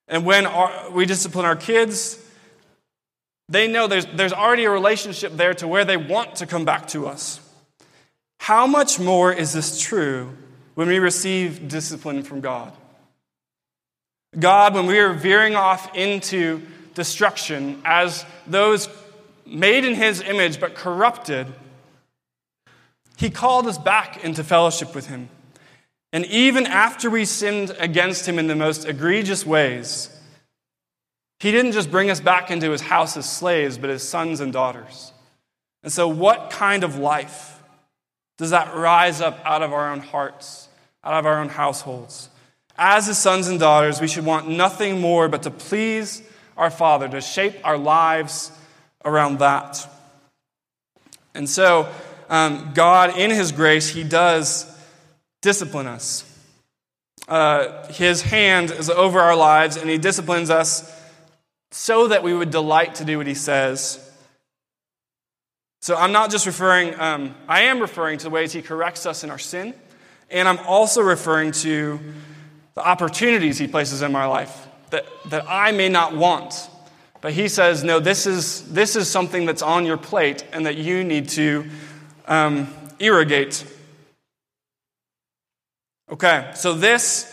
And 0.09 0.27
when 0.27 0.47
our, 0.47 0.91
we 0.91 1.07
discipline 1.07 1.47
our 1.47 1.55
kids, 1.55 2.19
they 3.49 3.69
know 3.69 3.87
there's, 3.87 4.07
there's 4.07 4.33
already 4.33 4.65
a 4.65 4.71
relationship 4.71 5.37
there 5.37 5.55
to 5.55 5.69
where 5.69 5.85
they 5.85 5.97
want 5.97 6.35
to 6.37 6.47
come 6.47 6.65
back 6.65 6.89
to 6.89 7.07
us. 7.07 7.39
How 8.41 8.67
much 8.67 8.99
more 8.99 9.33
is 9.33 9.53
this 9.53 9.81
true 9.81 10.37
when 10.75 10.89
we 10.89 10.99
receive 10.99 11.69
discipline 11.69 12.25
from 12.25 12.41
God? 12.41 12.73
God, 14.37 14.75
when 14.75 14.87
we 14.87 14.99
are 14.99 15.13
veering 15.13 15.55
off 15.55 15.95
into 15.95 16.63
destruction 16.97 17.81
as 17.85 18.27
those 18.45 18.89
made 19.47 19.85
in 19.85 19.95
His 19.95 20.21
image 20.21 20.59
but 20.59 20.75
corrupted, 20.75 21.47
He 23.17 23.31
called 23.31 23.67
us 23.67 23.79
back 23.79 24.23
into 24.23 24.45
fellowship 24.45 24.95
with 24.95 25.09
Him. 25.09 25.29
And 26.13 26.25
even 26.27 26.67
after 26.67 27.11
we 27.11 27.25
sinned 27.25 27.75
against 27.79 28.27
Him 28.27 28.39
in 28.39 28.47
the 28.47 28.55
most 28.55 28.87
egregious 28.87 29.45
ways, 29.45 30.09
He 31.41 31.51
didn't 31.51 31.73
just 31.73 31.91
bring 31.91 32.11
us 32.11 32.21
back 32.21 32.51
into 32.51 32.71
His 32.71 32.83
house 32.83 33.17
as 33.17 33.31
slaves, 33.31 33.79
but 33.79 33.91
as 33.91 34.07
sons 34.07 34.41
and 34.41 34.53
daughters. 34.53 35.13
And 35.83 35.93
so, 35.93 36.09
what 36.09 36.51
kind 36.51 36.85
of 36.85 36.99
life 36.99 37.63
does 38.39 38.51
that 38.51 38.75
rise 38.75 39.21
up 39.21 39.41
out 39.45 39.63
of 39.63 39.73
our 39.73 39.93
own 39.93 40.01
hearts, 40.01 40.69
out 41.03 41.15
of 41.15 41.27
our 41.27 41.41
own 41.41 41.49
households? 41.49 42.29
As 42.79 43.07
his 43.07 43.17
sons 43.17 43.49
and 43.49 43.59
daughters, 43.59 44.01
we 44.01 44.09
should 44.09 44.25
want 44.25 44.49
nothing 44.49 45.01
more 45.01 45.29
but 45.29 45.45
to 45.45 45.51
please 45.51 46.23
our 46.57 46.71
Father, 46.71 47.09
to 47.09 47.21
shape 47.21 47.55
our 47.65 47.79
lives 47.79 48.51
around 49.05 49.39
that. 49.39 49.89
And 51.35 51.49
so, 51.49 51.89
um, 52.29 52.73
God, 52.75 53.17
in 53.17 53.31
his 53.31 53.53
grace, 53.53 53.89
he 53.89 54.05
does 54.05 54.67
discipline 55.43 55.87
us. 55.87 56.25
Uh, 57.29 57.87
his 57.89 58.23
hand 58.23 58.71
is 58.71 58.89
over 58.91 59.21
our 59.21 59.37
lives, 59.37 59.77
and 59.77 59.91
he 59.91 59.99
disciplines 59.99 60.51
us 60.51 60.93
so 61.71 62.09
that 62.09 62.23
we 62.23 62.33
would 62.33 62.51
delight 62.51 62.97
to 62.97 63.05
do 63.05 63.19
what 63.19 63.27
he 63.27 63.35
says. 63.35 64.03
So 65.83 65.97
I'm 65.97 66.13
not 66.13 66.31
just 66.31 66.47
referring, 66.47 66.99
um, 66.99 67.35
I 67.49 67.63
am 67.63 67.81
referring 67.81 68.19
to 68.19 68.25
the 68.25 68.31
ways 68.31 68.53
he 68.53 68.63
corrects 68.63 69.07
us 69.07 69.25
in 69.25 69.31
our 69.31 69.39
sin, 69.39 69.75
and 70.31 70.49
I'm 70.49 70.59
also 70.67 71.01
referring 71.01 71.53
to 71.53 72.01
the 72.77 72.87
opportunities 72.87 73.59
He 73.59 73.67
places 73.67 74.03
in 74.03 74.13
my 74.13 74.27
life 74.27 74.69
that, 74.91 75.07
that 75.27 75.45
I 75.49 75.73
may 75.73 75.89
not 75.89 76.15
want. 76.15 76.69
But 77.21 77.33
He 77.33 77.49
says, 77.49 77.83
no, 77.83 77.99
this 77.99 78.27
is, 78.27 78.71
this 78.73 78.97
is 78.97 79.11
something 79.11 79.47
that's 79.47 79.63
on 79.63 79.87
your 79.87 79.97
plate 79.97 80.45
and 80.53 80.67
that 80.67 80.77
you 80.77 81.03
need 81.03 81.29
to 81.31 81.65
um, 82.27 82.73
irrigate. 82.99 83.65
Okay, 86.11 86.51
so 86.55 86.73
this 86.73 87.33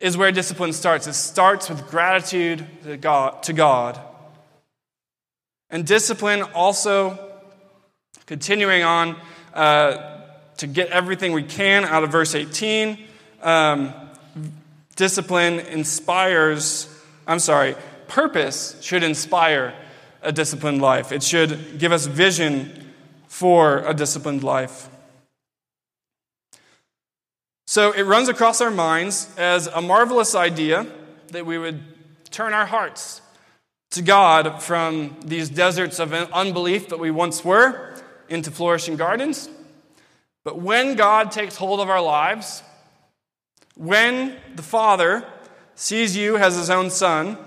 is 0.00 0.16
where 0.16 0.32
discipline 0.32 0.72
starts. 0.72 1.06
It 1.06 1.14
starts 1.14 1.68
with 1.68 1.90
gratitude 1.90 2.66
to 2.84 2.96
God. 2.96 3.42
To 3.44 3.52
God. 3.52 4.00
And 5.70 5.86
discipline 5.86 6.42
also, 6.42 7.18
continuing 8.26 8.82
on 8.82 9.16
uh, 9.52 10.22
to 10.58 10.66
get 10.66 10.88
everything 10.88 11.32
we 11.32 11.42
can 11.42 11.84
out 11.84 12.04
of 12.04 12.10
verse 12.10 12.34
18. 12.34 12.98
Um, 13.42 13.92
Discipline 14.98 15.60
inspires, 15.60 16.88
I'm 17.24 17.38
sorry, 17.38 17.76
purpose 18.08 18.76
should 18.82 19.04
inspire 19.04 19.72
a 20.22 20.32
disciplined 20.32 20.82
life. 20.82 21.12
It 21.12 21.22
should 21.22 21.78
give 21.78 21.92
us 21.92 22.06
vision 22.06 22.87
for 23.28 23.78
a 23.86 23.94
disciplined 23.94 24.42
life. 24.42 24.88
So 27.66 27.92
it 27.92 28.02
runs 28.04 28.28
across 28.28 28.60
our 28.60 28.70
minds 28.70 29.28
as 29.36 29.66
a 29.66 29.82
marvelous 29.82 30.34
idea 30.34 30.86
that 31.28 31.44
we 31.44 31.58
would 31.58 31.82
turn 32.30 32.54
our 32.54 32.66
hearts 32.66 33.20
to 33.90 34.02
God 34.02 34.62
from 34.62 35.16
these 35.24 35.48
deserts 35.48 35.98
of 35.98 36.12
unbelief 36.12 36.88
that 36.88 36.98
we 36.98 37.10
once 37.10 37.44
were 37.44 37.94
into 38.28 38.50
flourishing 38.50 38.96
gardens. 38.96 39.48
But 40.44 40.58
when 40.58 40.94
God 40.94 41.30
takes 41.30 41.56
hold 41.56 41.80
of 41.80 41.90
our 41.90 42.00
lives, 42.00 42.62
when 43.76 44.36
the 44.54 44.62
Father 44.62 45.24
sees 45.74 46.16
you 46.16 46.36
as 46.36 46.56
his 46.56 46.70
own 46.70 46.90
son, 46.90 47.38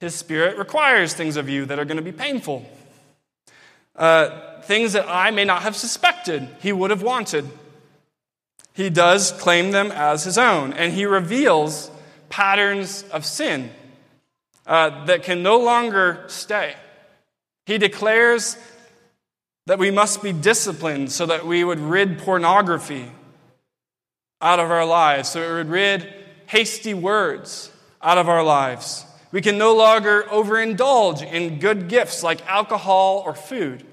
his 0.00 0.14
Spirit 0.14 0.58
requires 0.58 1.14
things 1.14 1.36
of 1.36 1.48
you 1.48 1.64
that 1.66 1.78
are 1.78 1.84
going 1.84 1.96
to 1.96 2.02
be 2.02 2.12
painful. 2.12 2.68
Uh, 3.96 4.47
things 4.68 4.92
that 4.92 5.08
I 5.08 5.30
may 5.30 5.46
not 5.46 5.62
have 5.62 5.74
suspected 5.74 6.46
he 6.60 6.74
would 6.74 6.90
have 6.90 7.02
wanted. 7.02 7.48
He 8.74 8.90
does 8.90 9.32
claim 9.32 9.70
them 9.70 9.90
as 9.90 10.24
his 10.24 10.36
own, 10.36 10.74
and 10.74 10.92
he 10.92 11.06
reveals 11.06 11.90
patterns 12.28 13.02
of 13.10 13.24
sin 13.24 13.70
uh, 14.66 15.06
that 15.06 15.22
can 15.22 15.42
no 15.42 15.58
longer 15.58 16.22
stay. 16.26 16.74
He 17.64 17.78
declares 17.78 18.58
that 19.64 19.78
we 19.78 19.90
must 19.90 20.22
be 20.22 20.34
disciplined 20.34 21.10
so 21.12 21.24
that 21.24 21.46
we 21.46 21.64
would 21.64 21.80
rid 21.80 22.18
pornography 22.18 23.10
out 24.42 24.60
of 24.60 24.70
our 24.70 24.84
lives, 24.84 25.30
so 25.30 25.40
it 25.40 25.50
would 25.50 25.70
rid 25.70 26.12
hasty 26.44 26.92
words 26.92 27.72
out 28.02 28.18
of 28.18 28.28
our 28.28 28.44
lives. 28.44 29.06
We 29.32 29.40
can 29.40 29.56
no 29.56 29.74
longer 29.74 30.24
overindulge 30.24 31.22
in 31.22 31.58
good 31.58 31.88
gifts 31.88 32.22
like 32.22 32.46
alcohol 32.46 33.22
or 33.24 33.34
food. 33.34 33.87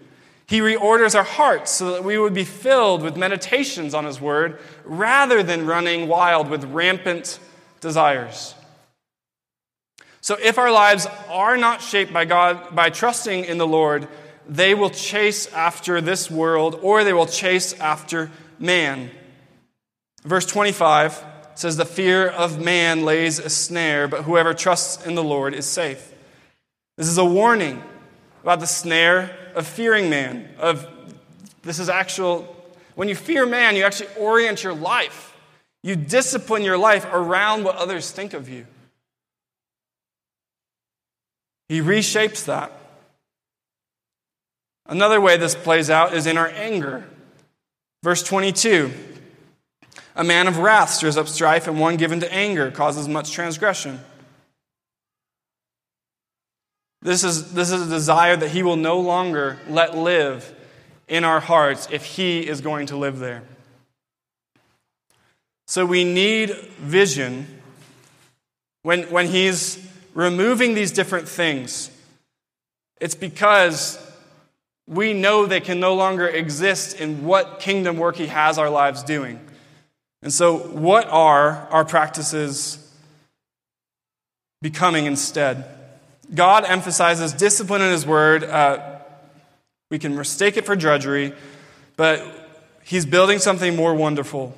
He 0.47 0.59
reorders 0.59 1.15
our 1.15 1.23
hearts 1.23 1.71
so 1.71 1.93
that 1.93 2.03
we 2.03 2.17
would 2.17 2.33
be 2.33 2.43
filled 2.43 3.01
with 3.01 3.17
meditations 3.17 3.93
on 3.93 4.05
His 4.05 4.21
Word 4.21 4.59
rather 4.83 5.41
than 5.41 5.65
running 5.65 6.07
wild 6.07 6.49
with 6.49 6.63
rampant 6.65 7.39
desires. 7.81 8.53
So, 10.21 10.37
if 10.41 10.57
our 10.57 10.71
lives 10.71 11.07
are 11.29 11.57
not 11.57 11.81
shaped 11.81 12.11
by 12.11 12.25
God, 12.25 12.75
by 12.75 12.89
trusting 12.89 13.45
in 13.45 13.57
the 13.57 13.67
Lord, 13.67 14.07
they 14.47 14.75
will 14.75 14.89
chase 14.89 15.51
after 15.53 16.01
this 16.01 16.29
world 16.29 16.79
or 16.81 17.03
they 17.03 17.13
will 17.13 17.27
chase 17.27 17.73
after 17.73 18.31
man. 18.59 19.11
Verse 20.23 20.45
25 20.45 21.23
says, 21.55 21.77
The 21.77 21.85
fear 21.85 22.27
of 22.27 22.59
man 22.59 23.05
lays 23.05 23.39
a 23.39 23.49
snare, 23.49 24.07
but 24.07 24.23
whoever 24.23 24.53
trusts 24.53 25.05
in 25.05 25.15
the 25.15 25.23
Lord 25.23 25.53
is 25.53 25.65
safe. 25.65 26.13
This 26.97 27.07
is 27.07 27.17
a 27.17 27.25
warning 27.25 27.83
about 28.41 28.59
the 28.59 28.67
snare 28.67 29.44
of 29.55 29.65
fearing 29.67 30.09
man. 30.09 30.49
Of 30.59 30.87
this 31.63 31.79
is 31.79 31.89
actual 31.89 32.55
when 32.95 33.09
you 33.09 33.15
fear 33.15 33.45
man, 33.45 33.75
you 33.75 33.83
actually 33.83 34.09
orient 34.17 34.63
your 34.63 34.73
life. 34.73 35.35
You 35.83 35.95
discipline 35.95 36.63
your 36.63 36.77
life 36.77 37.05
around 37.11 37.63
what 37.63 37.75
others 37.75 38.11
think 38.11 38.33
of 38.33 38.49
you. 38.49 38.65
He 41.69 41.81
reshapes 41.81 42.45
that. 42.45 42.71
Another 44.87 45.19
way 45.19 45.37
this 45.37 45.55
plays 45.55 45.89
out 45.89 46.13
is 46.13 46.27
in 46.27 46.37
our 46.37 46.47
anger. 46.47 47.05
Verse 48.03 48.23
22 48.23 48.91
a 50.17 50.23
man 50.23 50.47
of 50.47 50.59
wrath 50.59 50.91
stirs 50.91 51.17
up 51.17 51.27
strife, 51.27 51.67
and 51.67 51.79
one 51.79 51.97
given 51.97 52.21
to 52.21 52.33
anger 52.33 52.71
causes 52.71 53.07
much 53.07 53.31
transgression. 53.31 53.99
This 57.05 57.23
is, 57.23 57.53
this 57.53 57.69
is 57.69 57.85
a 57.85 57.89
desire 57.89 58.35
that 58.35 58.49
he 58.49 58.63
will 58.63 58.77
no 58.77 58.99
longer 58.99 59.59
let 59.69 59.95
live 59.95 60.51
in 61.07 61.23
our 61.23 61.39
hearts 61.39 61.87
if 61.91 62.03
he 62.03 62.39
is 62.39 62.61
going 62.61 62.87
to 62.87 62.97
live 62.97 63.19
there. 63.19 63.43
So 65.67 65.85
we 65.85 66.03
need 66.03 66.49
vision 66.79 67.45
when, 68.81 69.03
when 69.11 69.27
he's 69.27 69.87
removing 70.15 70.73
these 70.73 70.91
different 70.91 71.29
things. 71.29 71.91
It's 72.99 73.13
because 73.13 73.99
we 74.87 75.13
know 75.13 75.45
they 75.45 75.61
can 75.61 75.79
no 75.79 75.93
longer 75.93 76.27
exist 76.27 76.99
in 76.99 77.23
what 77.23 77.59
kingdom 77.59 77.97
work 77.97 78.15
he 78.15 78.25
has 78.25 78.57
our 78.57 78.71
lives 78.71 79.03
doing. 79.03 79.39
And 80.23 80.33
so, 80.33 80.57
what 80.57 81.07
are 81.09 81.67
our 81.69 81.85
practices 81.85 82.79
becoming 84.63 85.05
instead? 85.05 85.74
God 86.33 86.65
emphasizes 86.65 87.33
discipline 87.33 87.81
in 87.81 87.91
His 87.91 88.05
Word. 88.05 88.43
Uh, 88.43 88.99
we 89.91 89.99
can 89.99 90.15
mistake 90.15 90.57
it 90.57 90.65
for 90.65 90.75
drudgery, 90.75 91.33
but 91.95 92.23
He's 92.83 93.05
building 93.05 93.39
something 93.39 93.75
more 93.75 93.93
wonderful. 93.93 94.55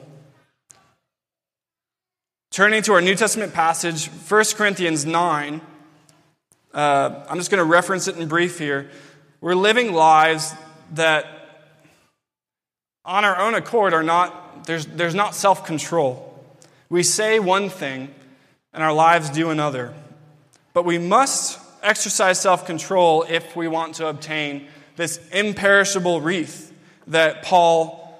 Turning 2.51 2.81
to 2.83 2.93
our 2.93 3.01
New 3.01 3.15
Testament 3.15 3.53
passage, 3.53 4.07
1 4.07 4.43
Corinthians 4.55 5.05
9, 5.05 5.61
uh, 6.73 7.25
I'm 7.29 7.37
just 7.37 7.51
going 7.51 7.59
to 7.59 7.63
reference 7.63 8.07
it 8.07 8.17
in 8.17 8.27
brief 8.27 8.59
here. 8.59 8.89
We're 9.41 9.55
living 9.55 9.93
lives 9.93 10.53
that, 10.93 11.25
on 13.05 13.25
our 13.25 13.37
own 13.37 13.53
accord, 13.53 13.93
are 13.93 14.03
not, 14.03 14.65
there's, 14.65 14.85
there's 14.85 15.15
not 15.15 15.35
self 15.35 15.65
control. 15.65 16.23
We 16.89 17.03
say 17.03 17.39
one 17.39 17.69
thing, 17.69 18.13
and 18.73 18.83
our 18.83 18.93
lives 18.93 19.29
do 19.29 19.49
another. 19.49 19.93
But 20.77 20.85
we 20.85 20.99
must 20.99 21.59
exercise 21.81 22.39
self 22.39 22.67
control 22.67 23.25
if 23.27 23.55
we 23.55 23.67
want 23.67 23.95
to 23.95 24.05
obtain 24.05 24.67
this 24.95 25.19
imperishable 25.31 26.21
wreath 26.21 26.71
that 27.07 27.41
Paul 27.41 28.15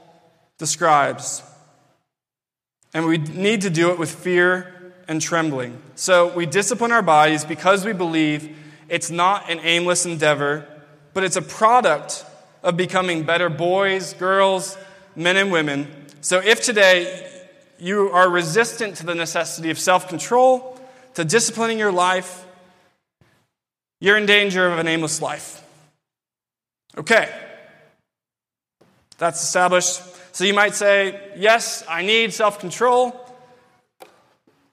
describes. 0.57 1.43
And 2.95 3.05
we 3.05 3.19
need 3.19 3.61
to 3.61 3.69
do 3.69 3.91
it 3.91 3.99
with 3.99 4.09
fear 4.09 4.95
and 5.07 5.21
trembling. 5.21 5.79
So 5.93 6.33
we 6.33 6.47
discipline 6.47 6.91
our 6.91 7.03
bodies 7.03 7.45
because 7.45 7.85
we 7.85 7.93
believe 7.93 8.57
it's 8.89 9.11
not 9.11 9.51
an 9.51 9.59
aimless 9.61 10.07
endeavor, 10.07 10.67
but 11.13 11.23
it's 11.23 11.35
a 11.35 11.43
product 11.43 12.25
of 12.63 12.75
becoming 12.75 13.21
better 13.21 13.49
boys, 13.49 14.13
girls, 14.13 14.75
men, 15.15 15.37
and 15.37 15.51
women. 15.51 15.91
So 16.21 16.39
if 16.39 16.63
today 16.63 17.31
you 17.77 18.09
are 18.09 18.27
resistant 18.27 18.95
to 18.95 19.05
the 19.05 19.13
necessity 19.13 19.69
of 19.69 19.77
self 19.77 20.07
control, 20.09 20.73
to 21.13 21.23
disciplining 21.23 21.77
your 21.77 21.91
life, 21.91 22.45
you're 23.99 24.17
in 24.17 24.25
danger 24.25 24.67
of 24.67 24.79
an 24.79 24.87
aimless 24.87 25.21
life. 25.21 25.63
Okay, 26.97 27.29
that's 29.17 29.43
established. 29.43 30.01
So 30.31 30.43
you 30.43 30.53
might 30.53 30.75
say, 30.75 31.31
yes, 31.35 31.83
I 31.89 32.03
need 32.03 32.33
self 32.33 32.59
control, 32.59 33.19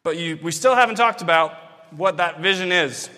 but 0.02 0.16
you, 0.16 0.38
we 0.42 0.52
still 0.52 0.74
haven't 0.74 0.96
talked 0.96 1.22
about 1.22 1.54
what 1.90 2.18
that 2.18 2.40
vision 2.40 2.72
is. 2.72 3.08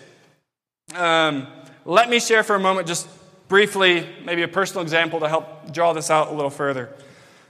Um, 0.95 1.47
let 1.83 2.09
me 2.09 2.19
share 2.19 2.43
for 2.43 2.55
a 2.55 2.59
moment, 2.59 2.87
just 2.87 3.07
briefly, 3.47 4.07
maybe 4.23 4.43
a 4.43 4.47
personal 4.47 4.81
example 4.83 5.19
to 5.19 5.29
help 5.29 5.71
draw 5.71 5.93
this 5.93 6.09
out 6.09 6.29
a 6.29 6.33
little 6.33 6.49
further. 6.49 6.89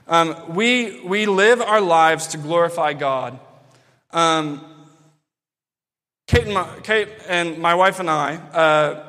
Um, 0.06 0.54
we, 0.54 1.00
we 1.04 1.26
live 1.26 1.60
our 1.60 1.80
lives 1.80 2.28
to 2.28 2.38
glorify 2.38 2.94
God. 2.94 3.38
Um, 4.10 4.64
Kate, 6.28 6.44
and 6.44 6.52
my, 6.52 6.68
Kate 6.82 7.08
and 7.26 7.56
my 7.56 7.74
wife 7.74 8.00
and 8.00 8.10
I, 8.10 8.36
uh, 8.36 9.02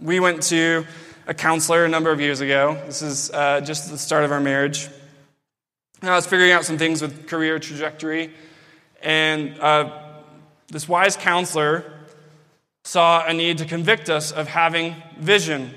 we 0.00 0.20
went 0.20 0.44
to 0.44 0.86
a 1.26 1.34
counselor 1.34 1.84
a 1.84 1.88
number 1.88 2.12
of 2.12 2.20
years 2.20 2.40
ago. 2.40 2.80
This 2.86 3.02
is 3.02 3.28
uh, 3.32 3.60
just 3.60 3.90
the 3.90 3.98
start 3.98 4.22
of 4.22 4.30
our 4.30 4.38
marriage. 4.38 4.88
I 6.00 6.14
was 6.14 6.26
figuring 6.26 6.52
out 6.52 6.64
some 6.64 6.78
things 6.78 7.02
with 7.02 7.26
career 7.26 7.58
trajectory, 7.58 8.32
and 9.02 9.58
uh, 9.58 10.00
this 10.68 10.88
wise 10.88 11.16
counselor 11.16 11.92
saw 12.84 13.26
a 13.26 13.34
need 13.34 13.58
to 13.58 13.64
convict 13.64 14.08
us 14.08 14.30
of 14.30 14.46
having 14.46 14.94
vision. 15.18 15.74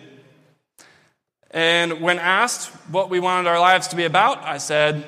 And 1.49 2.01
when 2.01 2.19
asked 2.19 2.69
what 2.91 3.09
we 3.09 3.19
wanted 3.19 3.49
our 3.49 3.59
lives 3.59 3.87
to 3.87 3.95
be 3.95 4.05
about, 4.05 4.43
I 4.43 4.59
said, 4.59 5.03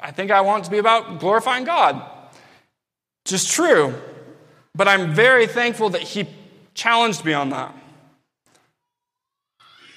I 0.00 0.12
think 0.12 0.30
I 0.30 0.42
want 0.42 0.62
it 0.62 0.64
to 0.66 0.70
be 0.70 0.78
about 0.78 1.18
glorifying 1.18 1.64
God. 1.64 2.00
Just 3.24 3.50
true. 3.50 4.00
But 4.74 4.88
I'm 4.88 5.12
very 5.12 5.46
thankful 5.46 5.90
that 5.90 6.02
he 6.02 6.26
challenged 6.74 7.24
me 7.24 7.34
on 7.34 7.50
that. 7.50 7.74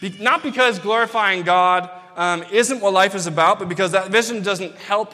Be- 0.01 0.17
not 0.19 0.43
because 0.43 0.79
glorifying 0.79 1.43
God 1.43 1.89
um, 2.15 2.43
isn't 2.51 2.81
what 2.81 2.93
life 2.93 3.15
is 3.15 3.27
about, 3.27 3.59
but 3.59 3.69
because 3.69 3.91
that 3.91 4.09
vision 4.11 4.43
doesn't 4.43 4.75
help 4.75 5.13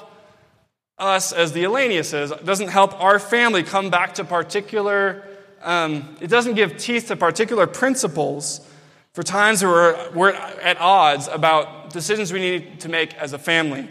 us 0.97 1.31
as 1.31 1.51
the 1.51 1.63
Elaniuses, 1.63 2.31
it 2.31 2.45
doesn't 2.45 2.69
help 2.69 2.99
our 3.01 3.19
family 3.19 3.63
come 3.63 3.89
back 3.89 4.15
to 4.15 4.23
particular, 4.23 5.27
um, 5.61 6.15
it 6.19 6.27
doesn't 6.27 6.55
give 6.55 6.77
teeth 6.77 7.07
to 7.07 7.15
particular 7.15 7.67
principles 7.67 8.67
for 9.13 9.23
times 9.23 9.63
where 9.63 9.71
we're, 9.71 10.11
we're 10.11 10.31
at 10.31 10.79
odds 10.79 11.27
about 11.27 11.91
decisions 11.91 12.31
we 12.31 12.39
need 12.39 12.79
to 12.79 12.89
make 12.89 13.13
as 13.15 13.33
a 13.33 13.39
family. 13.39 13.89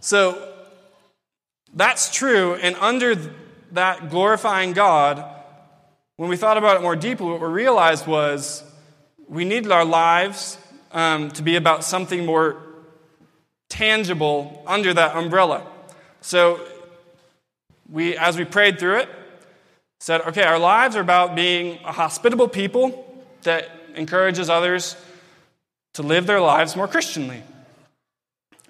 So 0.00 0.52
that's 1.74 2.14
true, 2.14 2.54
and 2.54 2.76
under 2.76 3.14
that 3.74 4.08
glorifying 4.08 4.72
God, 4.72 5.24
when 6.16 6.28
we 6.28 6.36
thought 6.36 6.56
about 6.56 6.76
it 6.76 6.82
more 6.82 6.96
deeply, 6.96 7.26
what 7.26 7.40
we 7.40 7.48
realized 7.48 8.06
was 8.06 8.62
we 9.28 9.44
needed 9.44 9.70
our 9.72 9.84
lives 9.84 10.58
um, 10.92 11.30
to 11.32 11.42
be 11.42 11.56
about 11.56 11.84
something 11.84 12.24
more 12.24 12.62
tangible 13.68 14.62
under 14.66 14.94
that 14.94 15.16
umbrella. 15.16 15.66
So 16.20 16.60
we, 17.90 18.16
as 18.16 18.38
we 18.38 18.44
prayed 18.44 18.78
through 18.78 18.98
it, 18.98 19.08
said, 19.98 20.20
okay, 20.22 20.44
our 20.44 20.58
lives 20.58 20.94
are 20.94 21.00
about 21.00 21.34
being 21.34 21.78
a 21.84 21.92
hospitable 21.92 22.46
people 22.46 23.24
that 23.42 23.68
encourages 23.96 24.48
others 24.48 24.96
to 25.94 26.02
live 26.02 26.26
their 26.26 26.40
lives 26.40 26.76
more 26.76 26.86
Christianly. 26.86 27.42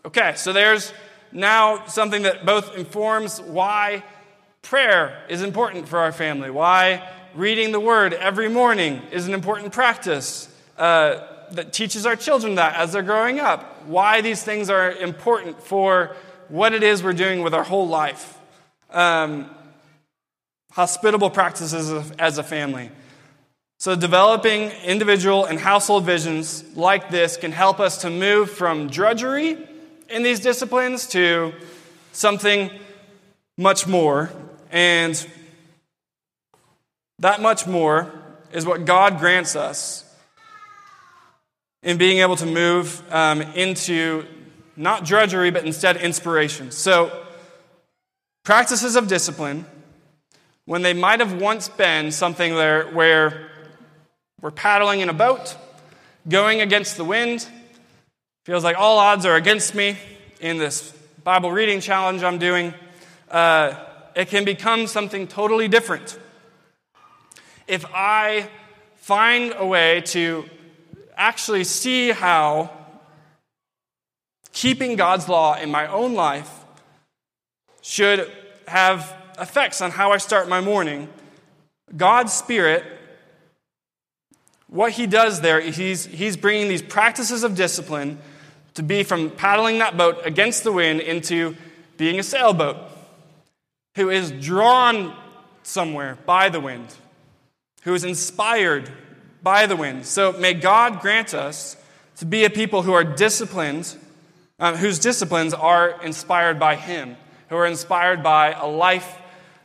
Okay, 0.06 0.32
so 0.36 0.52
there's 0.52 0.92
now 1.32 1.84
something 1.86 2.22
that 2.22 2.46
both 2.46 2.76
informs 2.76 3.40
why 3.40 4.02
prayer 4.64 5.22
is 5.28 5.42
important 5.42 5.86
for 5.88 6.00
our 6.00 6.12
family, 6.12 6.50
why 6.50 7.08
reading 7.34 7.70
the 7.70 7.80
word 7.80 8.12
every 8.12 8.48
morning 8.48 9.00
is 9.12 9.28
an 9.28 9.34
important 9.34 9.72
practice. 9.72 10.48
Uh, 10.76 11.20
that 11.52 11.72
teaches 11.72 12.06
our 12.06 12.16
children 12.16 12.56
that 12.56 12.76
as 12.76 12.92
they're 12.92 13.02
growing 13.02 13.40
up, 13.40 13.84
why 13.86 14.20
these 14.20 14.42
things 14.42 14.70
are 14.70 14.92
important 14.92 15.62
for 15.62 16.14
what 16.48 16.72
it 16.72 16.82
is 16.82 17.02
we're 17.02 17.12
doing 17.12 17.42
with 17.42 17.54
our 17.54 17.64
whole 17.64 17.88
life. 17.88 18.38
Um, 18.90 19.50
hospitable 20.72 21.30
practices 21.30 22.12
as 22.18 22.38
a 22.38 22.42
family. 22.42 22.90
So, 23.78 23.96
developing 23.96 24.70
individual 24.84 25.44
and 25.44 25.58
household 25.58 26.04
visions 26.04 26.64
like 26.76 27.10
this 27.10 27.36
can 27.36 27.52
help 27.52 27.80
us 27.80 27.98
to 27.98 28.10
move 28.10 28.50
from 28.50 28.88
drudgery 28.88 29.58
in 30.08 30.22
these 30.22 30.40
disciplines 30.40 31.06
to 31.08 31.52
something 32.12 32.70
much 33.56 33.86
more. 33.86 34.30
And 34.74 35.24
that 37.20 37.40
much 37.40 37.64
more 37.64 38.12
is 38.50 38.66
what 38.66 38.84
God 38.84 39.20
grants 39.20 39.54
us 39.54 40.04
in 41.84 41.96
being 41.96 42.18
able 42.18 42.34
to 42.34 42.46
move 42.46 43.00
um, 43.12 43.40
into 43.40 44.26
not 44.74 45.04
drudgery, 45.04 45.52
but 45.52 45.64
instead 45.64 45.96
inspiration. 45.98 46.72
So, 46.72 47.24
practices 48.42 48.96
of 48.96 49.06
discipline, 49.06 49.64
when 50.64 50.82
they 50.82 50.92
might 50.92 51.20
have 51.20 51.40
once 51.40 51.68
been 51.68 52.10
something 52.10 52.52
there 52.56 52.88
where 52.88 53.48
we're 54.40 54.50
paddling 54.50 54.98
in 54.98 55.08
a 55.08 55.14
boat, 55.14 55.56
going 56.28 56.60
against 56.60 56.96
the 56.96 57.04
wind, 57.04 57.46
feels 58.44 58.64
like 58.64 58.76
all 58.76 58.98
odds 58.98 59.24
are 59.24 59.36
against 59.36 59.76
me 59.76 59.96
in 60.40 60.58
this 60.58 60.90
Bible 61.22 61.52
reading 61.52 61.78
challenge 61.78 62.24
I'm 62.24 62.38
doing, 62.38 62.74
uh, 63.30 63.76
it 64.14 64.28
can 64.28 64.44
become 64.44 64.86
something 64.86 65.26
totally 65.26 65.68
different. 65.68 66.18
If 67.66 67.84
I 67.92 68.48
find 68.96 69.54
a 69.56 69.66
way 69.66 70.00
to 70.02 70.48
actually 71.16 71.64
see 71.64 72.10
how 72.10 72.70
keeping 74.52 74.96
God's 74.96 75.28
law 75.28 75.56
in 75.56 75.70
my 75.70 75.86
own 75.86 76.14
life 76.14 76.50
should 77.82 78.30
have 78.66 79.14
effects 79.38 79.80
on 79.80 79.90
how 79.90 80.12
I 80.12 80.18
start 80.18 80.48
my 80.48 80.60
morning. 80.60 81.08
God's 81.94 82.32
Spirit, 82.32 82.84
what 84.68 84.92
He 84.92 85.06
does 85.06 85.40
there, 85.40 85.60
He's, 85.60 86.06
he's 86.06 86.36
bringing 86.36 86.68
these 86.68 86.82
practices 86.82 87.44
of 87.44 87.54
discipline 87.54 88.18
to 88.74 88.82
be 88.82 89.02
from 89.02 89.30
paddling 89.30 89.78
that 89.78 89.96
boat 89.96 90.20
against 90.24 90.64
the 90.64 90.72
wind 90.72 91.00
into 91.00 91.56
being 91.96 92.18
a 92.18 92.22
sailboat 92.22 92.76
who 93.94 94.10
is 94.10 94.30
drawn 94.32 95.16
somewhere 95.62 96.18
by 96.26 96.48
the 96.48 96.60
wind, 96.60 96.94
who 97.82 97.94
is 97.94 98.04
inspired 98.04 98.90
by 99.42 99.66
the 99.66 99.76
wind. 99.76 100.06
So 100.06 100.32
may 100.32 100.54
God 100.54 101.00
grant 101.00 101.34
us 101.34 101.76
to 102.16 102.26
be 102.26 102.44
a 102.44 102.50
people 102.50 102.82
who 102.82 102.92
are 102.92 103.04
disciplined, 103.04 103.96
uh, 104.58 104.76
whose 104.76 104.98
disciplines 104.98 105.54
are 105.54 106.02
inspired 106.02 106.58
by 106.58 106.76
Him, 106.76 107.16
who 107.48 107.56
are 107.56 107.66
inspired 107.66 108.22
by 108.22 108.52
a 108.52 108.66
life 108.66 109.20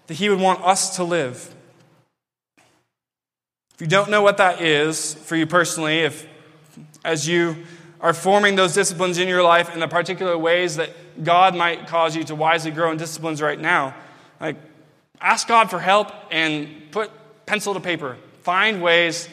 that 0.08 0.16
He 0.16 0.30
would 0.30 0.40
want 0.40 0.64
us 0.64 0.96
to 0.98 1.04
live. 1.04 1.54
If 3.76 3.82
you 3.82 3.88
don't 3.88 4.10
know 4.10 4.22
what 4.22 4.38
that 4.38 4.62
is 4.62 5.14
for 5.14 5.36
you 5.36 5.48
personally, 5.48 6.00
if 6.00 6.28
as 7.06 7.28
you 7.28 7.56
are 8.02 8.14
forming 8.14 8.56
those 8.56 8.74
disciplines 8.74 9.18
in 9.18 9.28
your 9.28 9.44
life 9.44 9.74
in 9.74 9.80
the 9.80 9.88
particular 9.88 10.38
ways 10.38 10.76
that 10.78 11.24
God 11.24 11.56
might 11.56 11.88
cause 11.88 12.16
you 12.16 12.24
to 12.26 12.36
wisely 12.36 12.72
grow 12.72 12.92
in 12.92 12.98
disciplines 12.98 13.42
right 13.42 13.60
now, 13.60 13.96
like 14.40 14.58
ask 15.22 15.48
God 15.48 15.70
for 15.70 15.80
help 15.80 16.12
and 16.32 16.92
put 16.92 17.12
pencil 17.46 17.74
to 17.74 17.80
paper. 17.80 18.18
Find 18.44 18.82
ways 18.82 19.28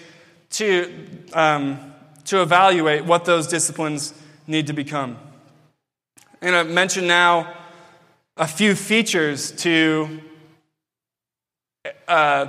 to, 0.51 1.09
um, 1.33 1.95
to 2.25 2.43
evaluate 2.43 3.05
what 3.05 3.25
those 3.25 3.47
disciplines 3.47 4.15
need 4.47 4.67
to 4.69 4.73
become. 4.73 5.19
And 6.41 6.55
I 6.55 6.63
mention 6.63 7.07
now 7.07 7.55
a 8.37 8.47
few 8.47 8.75
features 8.75 9.53
to 9.53 10.21
uh, 12.09 12.47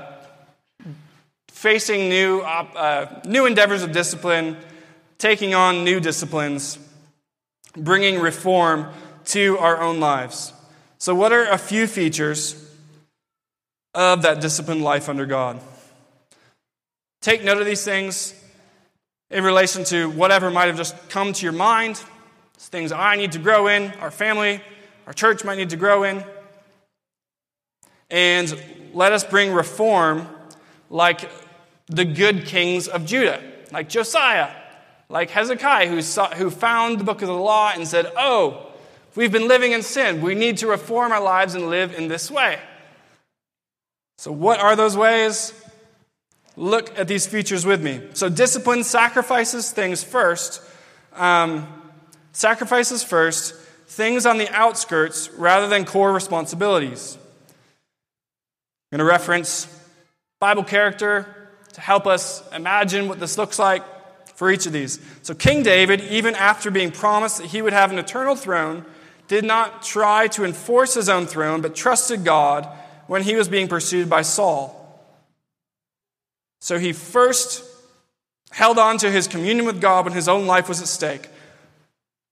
facing 1.50 2.10
new, 2.10 2.42
uh, 2.42 3.22
new 3.26 3.46
endeavors 3.46 3.84
of 3.84 3.92
discipline, 3.92 4.58
taking 5.18 5.54
on 5.54 5.84
new 5.84 6.00
disciplines, 6.00 6.78
bringing 7.76 8.20
reform 8.20 8.92
to 9.26 9.58
our 9.58 9.82
own 9.82 10.00
lives. 10.00 10.54
So, 11.00 11.14
what 11.14 11.32
are 11.32 11.46
a 11.46 11.60
few 11.60 11.86
features 11.86 12.56
of 13.94 14.24
that 14.24 14.42
disciplined 14.42 14.84
life 14.84 15.10
under 15.10 15.28
God? 15.28 15.60
Take 17.22 17.44
note 17.44 17.60
of 17.60 17.68
these 17.68 17.84
things 17.84 18.34
in 19.30 19.44
relation 19.44 19.84
to 19.86 20.10
whatever 20.10 20.50
might 20.50 20.66
have 20.66 20.78
just 20.78 21.10
come 21.10 21.34
to 21.34 21.44
your 21.44 21.54
mind. 21.54 22.02
It's 22.56 22.68
things 22.68 22.92
I 22.92 23.16
need 23.16 23.34
to 23.34 23.40
grow 23.40 23.68
in, 23.68 23.92
our 24.00 24.10
family, 24.10 24.62
our 25.06 25.14
church 25.14 25.44
might 25.44 25.58
need 25.58 25.70
to 25.70 25.78
grow 25.78 26.04
in. 26.04 26.24
And 28.10 28.60
let 28.94 29.12
us 29.14 29.24
bring 29.24 29.54
reform 29.54 30.28
like 30.90 31.30
the 31.88 32.06
good 32.06 32.46
kings 32.46 32.88
of 32.88 33.06
Judah, 33.06 33.42
like 33.72 33.88
Josiah, 33.88 34.50
like 35.10 35.30
Hezekiah, 35.30 35.90
who, 35.90 36.02
saw, 36.02 36.34
who 36.34 36.50
found 36.50 37.00
the 37.00 37.04
book 37.04 37.22
of 37.22 37.28
the 37.28 37.34
law 37.34 37.72
and 37.76 37.88
said, 37.88 38.12
Oh, 38.18 38.67
we've 39.18 39.32
been 39.32 39.48
living 39.48 39.74
in 39.74 39.82
sin. 39.82 40.22
We 40.22 40.36
need 40.36 40.58
to 40.58 40.68
reform 40.68 41.12
our 41.12 41.22
lives 41.22 41.56
and 41.56 41.70
live 41.70 41.94
in 41.94 42.08
this 42.08 42.32
way. 42.32 42.60
So, 44.20 44.32
what 44.32 44.60
are 44.60 44.76
those 44.76 44.96
ways? 44.96 45.54
Look 46.56 46.98
at 46.98 47.08
these 47.08 47.28
features 47.28 47.66
with 47.66 47.84
me. 47.84 48.02
So, 48.14 48.30
discipline 48.30 48.84
sacrifices 48.84 49.72
things 49.72 50.04
first. 50.04 50.62
Um, 51.14 51.68
sacrifices 52.32 53.04
first, 53.04 53.56
things 53.88 54.26
on 54.26 54.38
the 54.38 54.50
outskirts 54.56 55.30
rather 55.32 55.68
than 55.68 55.84
core 55.84 56.14
responsibilities. 56.14 57.18
I'm 58.92 59.00
going 59.00 59.06
to 59.08 59.12
reference 59.12 59.68
Bible 60.40 60.64
character 60.64 61.50
to 61.74 61.82
help 61.82 62.08
us 62.08 62.44
imagine 62.54 63.08
what 63.08 63.20
this 63.20 63.38
looks 63.38 63.60
like 63.60 63.84
for 64.36 64.52
each 64.52 64.68
of 64.68 64.74
these. 64.74 65.00
So, 65.24 65.34
King 65.34 65.64
David, 65.64 66.02
even 66.02 66.36
after 66.36 66.70
being 66.70 66.92
promised 66.92 67.40
that 67.40 67.48
he 67.48 67.64
would 67.64 67.74
have 67.74 67.92
an 67.92 67.98
eternal 67.98 68.36
throne, 68.36 68.86
did 69.28 69.44
not 69.44 69.84
try 69.84 70.28
to 70.28 70.44
enforce 70.44 70.94
his 70.94 71.10
own 71.10 71.26
throne, 71.26 71.62
but 71.62 71.76
trusted 71.76 72.24
God 72.24 72.68
when 73.08 73.24
he 73.24 73.36
was 73.36 73.48
being 73.48 73.68
pursued 73.68 74.10
by 74.10 74.22
Saul. 74.22 74.74
So, 76.60 76.80
he 76.80 76.94
first 76.94 77.64
held 78.52 78.80
on 78.80 78.98
to 79.00 79.12
his 79.12 79.28
communion 79.28 79.66
with 79.66 79.82
God 79.82 80.06
when 80.06 80.14
his 80.14 80.28
own 80.28 80.48
life 80.48 80.68
was 80.68 80.82
at 80.82 80.88
stake. 80.88 81.30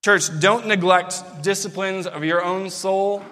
Church, 0.04 0.28
don't 0.40 0.66
neglect 0.66 1.22
disciplines 1.42 2.06
of 2.06 2.24
your 2.24 2.42
own 2.42 2.70
soul, 2.70 3.24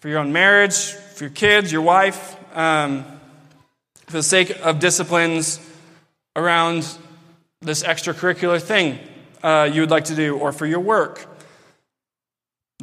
for 0.00 0.08
your 0.08 0.18
own 0.18 0.32
marriage, 0.32 0.92
for 0.92 1.24
your 1.24 1.32
kids, 1.32 1.72
your 1.72 1.82
wife, 1.82 2.36
um, 2.56 3.04
for 4.06 4.12
the 4.12 4.22
sake 4.22 4.50
of 4.62 4.78
disciplines 4.78 5.58
around 6.36 6.86
this 7.60 7.82
extracurricular 7.82 8.60
thing 8.60 8.98
uh, 9.42 9.68
you 9.72 9.80
would 9.80 9.90
like 9.90 10.04
to 10.04 10.14
do, 10.14 10.36
or 10.36 10.52
for 10.52 10.66
your 10.66 10.80
work. 10.80 11.26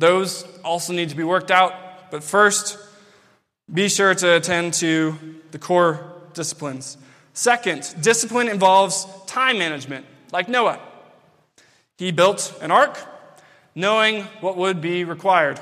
Those 0.02 0.48
also 0.64 0.94
need 0.94 1.10
to 1.10 1.16
be 1.16 1.24
worked 1.24 1.52
out, 1.52 1.76
but 2.10 2.24
first, 2.24 2.76
be 3.72 3.88
sure 3.88 4.16
to 4.16 4.36
attend 4.36 4.74
to 4.86 5.16
the 5.52 5.60
core 5.60 6.04
disciplines. 6.34 6.98
Second, 7.34 7.94
discipline 8.02 8.48
involves 8.48 9.06
time 9.28 9.60
management, 9.60 10.08
like 10.32 10.50
Noah. 10.50 10.80
He 12.00 12.12
built 12.12 12.58
an 12.64 12.72
ark 12.72 12.98
knowing 13.76 14.24
what 14.40 14.58
would 14.58 14.82
be 14.82 15.04
required. 15.04 15.60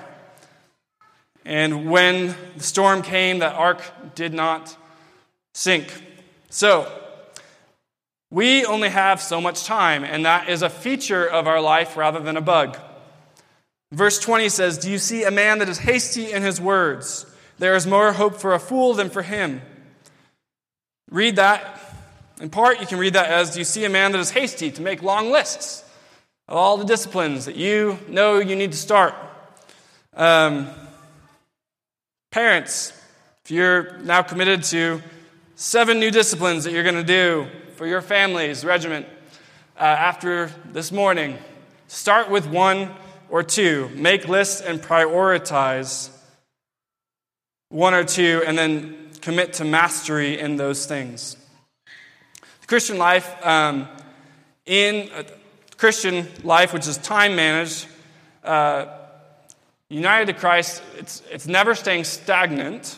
And 1.43 1.91
when 1.91 2.33
the 2.55 2.63
storm 2.63 3.01
came, 3.01 3.39
that 3.39 3.55
ark 3.55 3.81
did 4.15 4.33
not 4.33 4.73
sink. 5.53 5.91
So, 6.49 6.89
we 8.31 8.63
only 8.63 8.87
have 8.87 9.21
so 9.21 9.41
much 9.41 9.65
time, 9.65 10.05
and 10.05 10.23
that 10.25 10.47
is 10.47 10.61
a 10.61 10.69
feature 10.69 11.27
of 11.27 11.45
our 11.45 11.59
life 11.59 11.97
rather 11.97 12.21
than 12.21 12.37
a 12.37 12.41
bug. 12.41 12.77
Verse 13.91 14.19
20 14.19 14.49
says, 14.49 14.77
Do 14.77 14.91
you 14.91 14.97
see 14.97 15.23
a 15.23 15.31
man 15.31 15.59
that 15.59 15.69
is 15.69 15.79
hasty 15.79 16.31
in 16.31 16.43
his 16.43 16.61
words? 16.61 17.25
There 17.57 17.75
is 17.75 17.87
more 17.87 18.13
hope 18.13 18.35
for 18.35 18.53
a 18.53 18.59
fool 18.59 18.93
than 18.93 19.09
for 19.09 19.21
him. 19.21 19.61
Read 21.09 21.37
that. 21.37 21.79
In 22.39 22.49
part, 22.49 22.79
you 22.79 22.87
can 22.87 22.99
read 22.99 23.13
that 23.13 23.29
as 23.29 23.53
Do 23.53 23.59
you 23.59 23.65
see 23.65 23.85
a 23.85 23.89
man 23.89 24.11
that 24.11 24.19
is 24.19 24.31
hasty 24.31 24.71
to 24.71 24.81
make 24.81 25.01
long 25.01 25.31
lists 25.31 25.83
of 26.47 26.55
all 26.55 26.77
the 26.77 26.85
disciplines 26.85 27.45
that 27.45 27.55
you 27.55 27.97
know 28.07 28.39
you 28.39 28.55
need 28.55 28.71
to 28.71 28.77
start? 28.77 29.15
Um, 30.13 30.69
parents, 32.31 32.93
if 33.43 33.51
you're 33.51 33.97
now 33.99 34.21
committed 34.21 34.63
to 34.65 35.01
seven 35.55 35.99
new 35.99 36.11
disciplines 36.11 36.63
that 36.63 36.71
you're 36.71 36.83
going 36.83 36.95
to 36.95 37.03
do 37.03 37.47
for 37.75 37.85
your 37.85 38.01
family's 38.01 38.63
regiment 38.63 39.05
uh, 39.77 39.83
after 39.83 40.51
this 40.71 40.91
morning. 40.91 41.37
Start 41.87 42.29
with 42.29 42.45
one 42.47 42.91
or 43.29 43.43
two. 43.43 43.89
Make 43.95 44.27
lists 44.27 44.61
and 44.61 44.81
prioritize 44.81 46.09
one 47.69 47.93
or 47.93 48.03
two, 48.03 48.41
and 48.47 48.57
then 48.57 49.09
commit 49.21 49.53
to 49.53 49.63
mastery 49.65 50.39
in 50.39 50.55
those 50.55 50.85
things. 50.87 51.37
The 52.61 52.67
Christian 52.67 52.97
life, 52.97 53.45
um, 53.45 53.87
in 54.65 55.09
uh, 55.11 55.23
Christian 55.77 56.27
life, 56.43 56.73
which 56.73 56.87
is 56.87 56.97
time 56.97 57.35
managed, 57.35 57.87
uh, 58.43 58.87
united 59.89 60.25
to 60.27 60.33
Christ, 60.33 60.81
it's, 60.97 61.21
it's 61.29 61.47
never 61.47 61.75
staying 61.75 62.05
stagnant. 62.05 62.97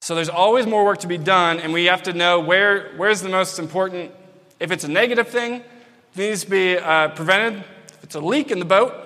So 0.00 0.14
there's 0.14 0.28
always 0.28 0.66
more 0.66 0.84
work 0.84 0.98
to 0.98 1.06
be 1.06 1.18
done, 1.18 1.60
and 1.60 1.72
we 1.72 1.86
have 1.86 2.02
to 2.04 2.12
know 2.12 2.40
where, 2.40 2.92
where's 2.96 3.22
the 3.22 3.28
most 3.28 3.58
important. 3.58 4.12
If 4.58 4.70
it's 4.70 4.84
a 4.84 4.88
negative 4.88 5.28
thing, 5.28 5.54
it 5.54 5.64
needs 6.16 6.44
to 6.44 6.50
be 6.50 6.76
uh, 6.76 7.08
prevented. 7.08 7.64
If 7.88 8.04
it's 8.04 8.14
a 8.14 8.20
leak 8.20 8.50
in 8.50 8.58
the 8.58 8.64
boat, 8.64 9.05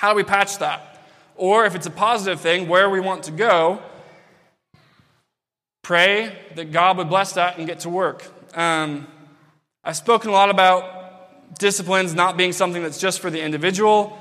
how 0.00 0.08
do 0.08 0.16
we 0.16 0.24
patch 0.24 0.56
that? 0.60 0.98
Or 1.36 1.66
if 1.66 1.74
it's 1.74 1.84
a 1.84 1.90
positive 1.90 2.40
thing, 2.40 2.68
where 2.68 2.88
we 2.88 3.00
want 3.00 3.24
to 3.24 3.30
go, 3.30 3.82
pray 5.82 6.34
that 6.54 6.72
God 6.72 6.96
would 6.96 7.10
bless 7.10 7.34
that 7.34 7.58
and 7.58 7.66
get 7.66 7.80
to 7.80 7.90
work. 7.90 8.26
Um, 8.56 9.06
I've 9.84 9.98
spoken 9.98 10.30
a 10.30 10.32
lot 10.32 10.48
about 10.48 11.58
disciplines 11.58 12.14
not 12.14 12.38
being 12.38 12.54
something 12.54 12.82
that's 12.82 12.98
just 12.98 13.20
for 13.20 13.28
the 13.28 13.42
individual. 13.42 14.18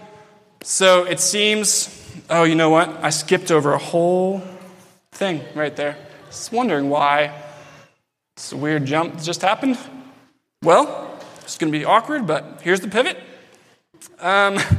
So 0.64 1.06
it 1.06 1.22
seems, 1.22 1.90
oh, 2.30 2.44
you 2.44 2.56
know 2.56 2.70
what? 2.70 2.90
I 3.02 3.10
skipped 3.10 3.50
over 3.50 3.72
a 3.72 3.78
whole 3.78 4.44
thing 5.14 5.46
right 5.56 5.78
there. 5.78 5.96
Just 6.26 6.52
wondering 6.52 6.90
why 6.90 7.34
it's 8.36 8.52
a 8.52 8.58
weird 8.58 8.84
jump 8.84 9.24
just 9.24 9.44
happened. 9.44 9.78
Well, 10.62 11.18
it's 11.40 11.58
going 11.58 11.72
to 11.72 11.80
be 11.80 11.86
awkward, 11.86 12.28
but 12.28 12.60
here's 12.64 12.82
the 12.82 12.90
pivot. 12.90 13.18
Um, 14.20 14.58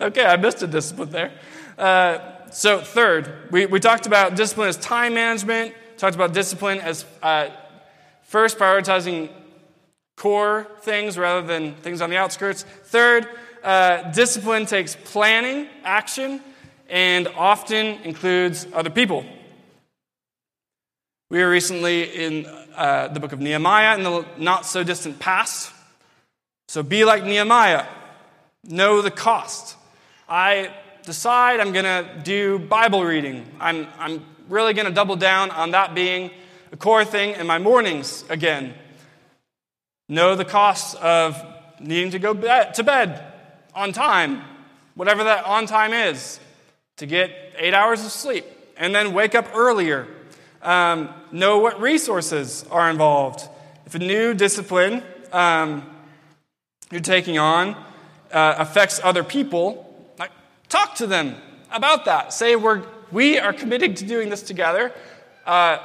okay, 0.00 0.24
I 0.24 0.36
missed 0.36 0.62
a 0.62 0.66
discipline 0.66 1.10
there. 1.10 1.32
Uh, 1.78 2.18
so, 2.50 2.80
third, 2.80 3.48
we, 3.50 3.66
we 3.66 3.80
talked 3.80 4.06
about 4.06 4.36
discipline 4.36 4.68
as 4.68 4.76
time 4.76 5.14
management, 5.14 5.74
talked 5.98 6.14
about 6.14 6.32
discipline 6.32 6.80
as 6.80 7.04
uh, 7.22 7.50
first 8.22 8.58
prioritizing 8.58 9.30
core 10.16 10.66
things 10.80 11.18
rather 11.18 11.46
than 11.46 11.74
things 11.76 12.00
on 12.00 12.10
the 12.10 12.16
outskirts. 12.16 12.62
Third, 12.62 13.28
uh, 13.62 14.10
discipline 14.12 14.66
takes 14.66 14.96
planning, 14.96 15.68
action, 15.84 16.40
and 16.88 17.28
often 17.28 17.86
includes 18.04 18.66
other 18.72 18.90
people. 18.90 19.24
We 21.28 21.38
were 21.38 21.50
recently 21.50 22.04
in 22.04 22.46
uh, 22.76 23.08
the 23.08 23.18
book 23.18 23.32
of 23.32 23.40
Nehemiah 23.40 23.96
in 23.96 24.04
the 24.04 24.24
not 24.38 24.64
so 24.64 24.84
distant 24.84 25.18
past. 25.18 25.72
So 26.68 26.82
be 26.82 27.04
like 27.04 27.24
Nehemiah, 27.24 27.86
know 28.64 29.02
the 29.02 29.10
cost. 29.10 29.75
I 30.28 30.74
decide 31.04 31.60
I'm 31.60 31.72
going 31.72 31.84
to 31.84 32.20
do 32.24 32.58
Bible 32.58 33.04
reading. 33.04 33.46
I'm, 33.60 33.86
I'm 33.98 34.24
really 34.48 34.74
going 34.74 34.86
to 34.86 34.92
double 34.92 35.16
down 35.16 35.50
on 35.50 35.70
that 35.70 35.94
being 35.94 36.30
a 36.72 36.76
core 36.76 37.04
thing 37.04 37.34
in 37.34 37.46
my 37.46 37.58
mornings 37.58 38.24
again. 38.28 38.74
Know 40.08 40.34
the 40.34 40.44
cost 40.44 40.96
of 40.96 41.40
needing 41.80 42.10
to 42.10 42.18
go 42.18 42.34
to 42.34 42.82
bed 42.82 43.32
on 43.74 43.92
time, 43.92 44.42
whatever 44.94 45.24
that 45.24 45.44
on 45.44 45.66
time 45.66 45.92
is, 45.92 46.40
to 46.96 47.06
get 47.06 47.30
eight 47.58 47.74
hours 47.74 48.04
of 48.04 48.10
sleep, 48.10 48.44
and 48.76 48.94
then 48.94 49.12
wake 49.12 49.34
up 49.34 49.48
earlier 49.54 50.08
um, 50.66 51.08
know 51.30 51.58
what 51.58 51.80
resources 51.80 52.66
are 52.70 52.90
involved. 52.90 53.48
If 53.86 53.94
a 53.94 54.00
new 54.00 54.34
discipline 54.34 55.02
um, 55.32 55.88
you're 56.90 57.00
taking 57.00 57.38
on 57.38 57.74
uh, 58.32 58.56
affects 58.58 59.00
other 59.02 59.22
people, 59.22 59.85
talk 60.68 60.94
to 60.96 61.06
them 61.06 61.36
about 61.70 62.04
that. 62.06 62.32
Say 62.32 62.56
we're, 62.56 62.82
we 63.10 63.38
are 63.38 63.52
committed 63.52 63.96
to 63.98 64.06
doing 64.06 64.28
this 64.28 64.42
together. 64.42 64.92
Uh, 65.44 65.78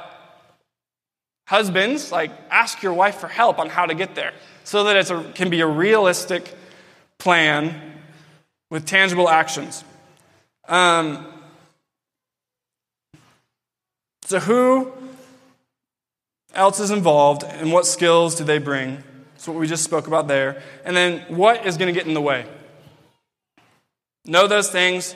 husbands, 1.46 2.10
like 2.10 2.30
ask 2.50 2.82
your 2.82 2.94
wife 2.94 3.16
for 3.16 3.28
help 3.28 3.58
on 3.58 3.68
how 3.68 3.86
to 3.86 3.94
get 3.94 4.14
there, 4.14 4.32
so 4.64 4.84
that 4.84 4.96
it 4.96 5.34
can 5.34 5.50
be 5.50 5.60
a 5.60 5.66
realistic 5.66 6.54
plan 7.18 7.98
with 8.70 8.86
tangible 8.86 9.28
actions. 9.28 9.84
Um, 10.66 11.26
so, 14.24 14.38
who 14.38 14.92
else 16.54 16.80
is 16.80 16.90
involved 16.90 17.44
and 17.44 17.72
what 17.72 17.86
skills 17.86 18.34
do 18.34 18.44
they 18.44 18.58
bring? 18.58 19.02
That's 19.34 19.46
what 19.46 19.56
we 19.56 19.66
just 19.66 19.84
spoke 19.84 20.06
about 20.06 20.28
there. 20.28 20.62
And 20.84 20.96
then, 20.96 21.20
what 21.28 21.66
is 21.66 21.76
going 21.76 21.92
to 21.92 21.98
get 21.98 22.06
in 22.06 22.14
the 22.14 22.20
way? 22.20 22.46
Know 24.24 24.46
those 24.46 24.70
things 24.70 25.14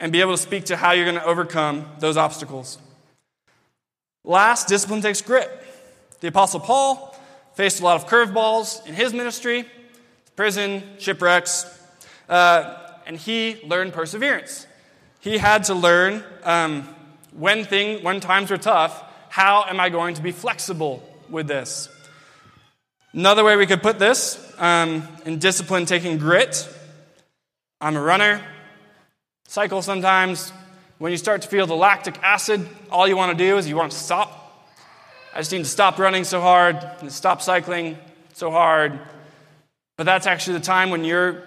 and 0.00 0.10
be 0.10 0.20
able 0.20 0.32
to 0.32 0.38
speak 0.38 0.64
to 0.66 0.76
how 0.76 0.92
you're 0.92 1.04
going 1.04 1.16
to 1.16 1.24
overcome 1.24 1.86
those 1.98 2.16
obstacles. 2.16 2.78
Last, 4.24 4.68
discipline 4.68 5.02
takes 5.02 5.20
grit. 5.20 5.50
The 6.20 6.28
Apostle 6.28 6.60
Paul 6.60 7.16
faced 7.54 7.80
a 7.80 7.84
lot 7.84 7.96
of 7.96 8.08
curveballs 8.08 8.86
in 8.86 8.94
his 8.94 9.12
ministry, 9.12 9.66
prison, 10.36 10.82
shipwrecks, 10.98 11.66
uh, 12.28 12.78
and 13.06 13.16
he 13.16 13.60
learned 13.64 13.92
perseverance. 13.92 14.66
He 15.20 15.38
had 15.38 15.64
to 15.64 15.74
learn 15.74 16.24
um, 16.44 16.82
when, 17.32 17.64
thing, 17.64 18.02
when 18.02 18.20
times 18.20 18.50
were 18.50 18.58
tough, 18.58 19.04
how 19.28 19.64
am 19.68 19.80
I 19.80 19.88
going 19.88 20.14
to 20.14 20.22
be 20.22 20.32
flexible 20.32 21.02
with 21.28 21.46
this? 21.46 21.88
Another 23.12 23.44
way 23.44 23.56
we 23.56 23.66
could 23.66 23.82
put 23.82 23.98
this 23.98 24.52
um, 24.58 25.06
in 25.24 25.38
discipline 25.38 25.84
taking 25.84 26.18
grit. 26.18 26.68
I'm 27.82 27.96
a 27.96 28.00
runner, 28.00 28.40
cycle 29.48 29.82
sometimes. 29.82 30.52
When 30.98 31.10
you 31.10 31.18
start 31.18 31.42
to 31.42 31.48
feel 31.48 31.66
the 31.66 31.74
lactic 31.74 32.16
acid, 32.22 32.64
all 32.92 33.08
you 33.08 33.16
want 33.16 33.36
to 33.36 33.44
do 33.44 33.58
is 33.58 33.68
you 33.68 33.74
want 33.74 33.90
to 33.90 33.98
stop. 33.98 34.70
I 35.34 35.38
just 35.38 35.50
need 35.50 35.58
to 35.58 35.64
stop 35.64 35.98
running 35.98 36.22
so 36.22 36.40
hard, 36.40 36.76
and 37.00 37.10
stop 37.10 37.42
cycling 37.42 37.98
so 38.34 38.52
hard. 38.52 39.00
But 39.96 40.04
that's 40.04 40.28
actually 40.28 40.58
the 40.58 40.64
time 40.64 40.90
when 40.90 41.02
you're 41.02 41.42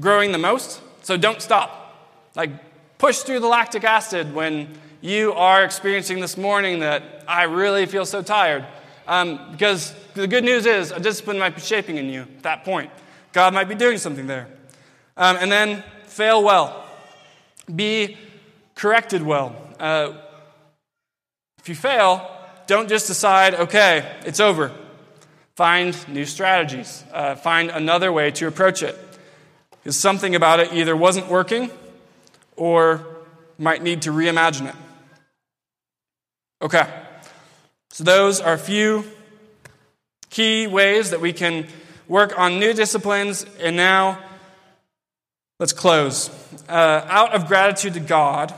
growing 0.00 0.32
the 0.32 0.38
most. 0.38 0.80
So 1.02 1.18
don't 1.18 1.42
stop. 1.42 1.94
Like, 2.34 2.48
push 2.96 3.18
through 3.18 3.40
the 3.40 3.48
lactic 3.48 3.84
acid 3.84 4.34
when 4.34 4.78
you 5.02 5.34
are 5.34 5.62
experiencing 5.62 6.20
this 6.20 6.38
morning 6.38 6.78
that 6.78 7.24
I 7.28 7.42
really 7.42 7.84
feel 7.84 8.06
so 8.06 8.22
tired. 8.22 8.64
Um, 9.06 9.52
because 9.52 9.94
the 10.14 10.26
good 10.26 10.44
news 10.44 10.64
is 10.64 10.90
a 10.90 10.98
discipline 10.98 11.38
might 11.38 11.54
be 11.54 11.60
shaping 11.60 11.98
in 11.98 12.06
you 12.06 12.22
at 12.22 12.42
that 12.44 12.64
point. 12.64 12.90
God 13.34 13.52
might 13.52 13.68
be 13.68 13.74
doing 13.74 13.98
something 13.98 14.26
there. 14.26 14.48
Um, 15.18 15.36
and 15.40 15.50
then 15.50 15.82
fail 16.04 16.42
well, 16.42 16.86
be 17.74 18.16
corrected 18.76 19.20
well. 19.20 19.54
Uh, 19.78 20.12
if 21.58 21.68
you 21.68 21.74
fail, 21.74 22.30
don't 22.68 22.88
just 22.88 23.08
decide, 23.08 23.54
okay, 23.54 24.16
it's 24.24 24.38
over. 24.38 24.72
Find 25.56 25.96
new 26.08 26.24
strategies, 26.24 27.02
uh, 27.12 27.34
find 27.34 27.70
another 27.70 28.12
way 28.12 28.30
to 28.30 28.46
approach 28.46 28.82
it. 28.84 28.96
Because 29.72 29.96
something 29.96 30.36
about 30.36 30.60
it 30.60 30.72
either 30.72 30.96
wasn't 30.96 31.28
working 31.28 31.70
or 32.56 33.04
might 33.58 33.82
need 33.82 34.02
to 34.02 34.10
reimagine 34.10 34.68
it. 34.68 34.74
Okay, 36.62 36.86
so 37.90 38.04
those 38.04 38.40
are 38.40 38.52
a 38.52 38.58
few 38.58 39.04
key 40.30 40.68
ways 40.68 41.10
that 41.10 41.20
we 41.20 41.32
can 41.32 41.66
work 42.06 42.38
on 42.38 42.60
new 42.60 42.72
disciplines. 42.72 43.44
And 43.60 43.76
now, 43.76 44.18
let's 45.58 45.72
close. 45.72 46.30
Uh, 46.68 47.04
out 47.08 47.34
of 47.34 47.46
gratitude 47.48 47.94
to 47.94 48.00
God, 48.00 48.54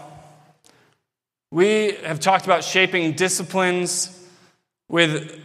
we 1.50 1.92
have 2.04 2.20
talked 2.20 2.44
about 2.44 2.62
shaping 2.62 3.12
disciplines 3.12 4.16
with 4.88 5.40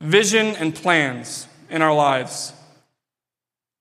vision 0.00 0.48
and 0.56 0.74
plans 0.74 1.46
in 1.70 1.82
our 1.82 1.94
lives. 1.94 2.52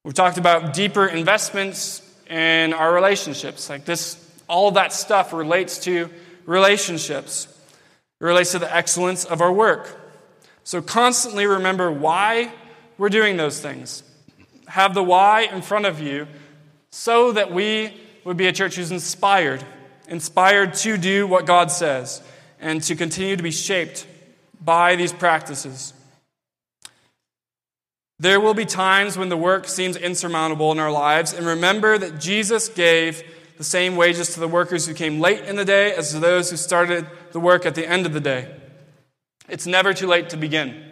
We've 0.05 0.13
talked 0.13 0.38
about 0.38 0.74
deeper 0.74 1.05
investments 1.05 2.01
in 2.30 2.74
our 2.74 2.93
relationships. 2.93 3.70
Like 3.70 3.86
this, 3.86 4.17
all 4.47 4.72
that 4.72 4.93
stuff 4.93 5.34
relates 5.34 5.80
to 5.80 6.09
relationships, 6.45 7.47
it 8.20 8.24
relates 8.24 8.51
to 8.51 8.59
the 8.59 8.74
excellence 8.74 9.26
of 9.26 9.41
our 9.41 9.51
work. 9.51 9.95
So 10.63 10.82
constantly 10.82 11.45
remember 11.45 11.91
why 11.91 12.51
we're 12.97 13.09
doing 13.09 13.38
those 13.38 13.59
things. 13.59 14.03
Have 14.67 14.93
the 14.93 15.03
why 15.03 15.41
in 15.41 15.61
front 15.61 15.86
of 15.86 15.99
you 15.99 16.28
so 16.92 17.32
that 17.32 17.52
we 17.52 17.94
would 18.24 18.38
be 18.38 18.48
a 18.48 18.52
church 18.52 18.76
who's 18.76 18.92
inspired, 18.92 19.64
inspired 20.08 20.74
to 20.76 20.98
do 20.98 21.28
what 21.28 21.46
God 21.46 21.72
says, 21.72 22.22
and 22.60 22.82
to 22.84 22.96
continue 22.96 23.36
to 23.36 23.44
be 23.44 23.52
shaped 23.52 24.06
by 24.62 24.96
these 24.96 25.14
practices. 25.14 25.94
There 28.20 28.42
will 28.42 28.54
be 28.54 28.66
times 28.66 29.18
when 29.18 29.30
the 29.30 29.38
work 29.38 29.68
seems 29.68 29.96
insurmountable 29.96 30.72
in 30.72 30.80
our 30.80 30.92
lives, 30.92 31.34
and 31.34 31.46
remember 31.46 31.98
that 31.98 32.20
Jesus 32.20 32.68
gave 32.68 33.24
the 33.58 33.64
same 33.64 33.96
wages 33.96 34.34
to 34.34 34.40
the 34.40 34.48
workers 34.48 34.86
who 34.86 34.94
came 34.94 35.20
late 35.20 35.46
in 35.46 35.56
the 35.56 35.66
day 35.66 35.94
as 35.94 36.12
to 36.12 36.20
those 36.20 36.50
who 36.50 36.58
started 36.58 37.08
the 37.32 37.40
work 37.40 37.66
at 37.66 37.76
the 37.76 37.88
end 37.88 38.06
of 38.06 38.14
the 38.14 38.20
day. 38.20 38.54
It's 39.48 39.66
never 39.66 39.94
too 39.94 40.08
late 40.08 40.30
to 40.30 40.38
begin. 40.38 40.86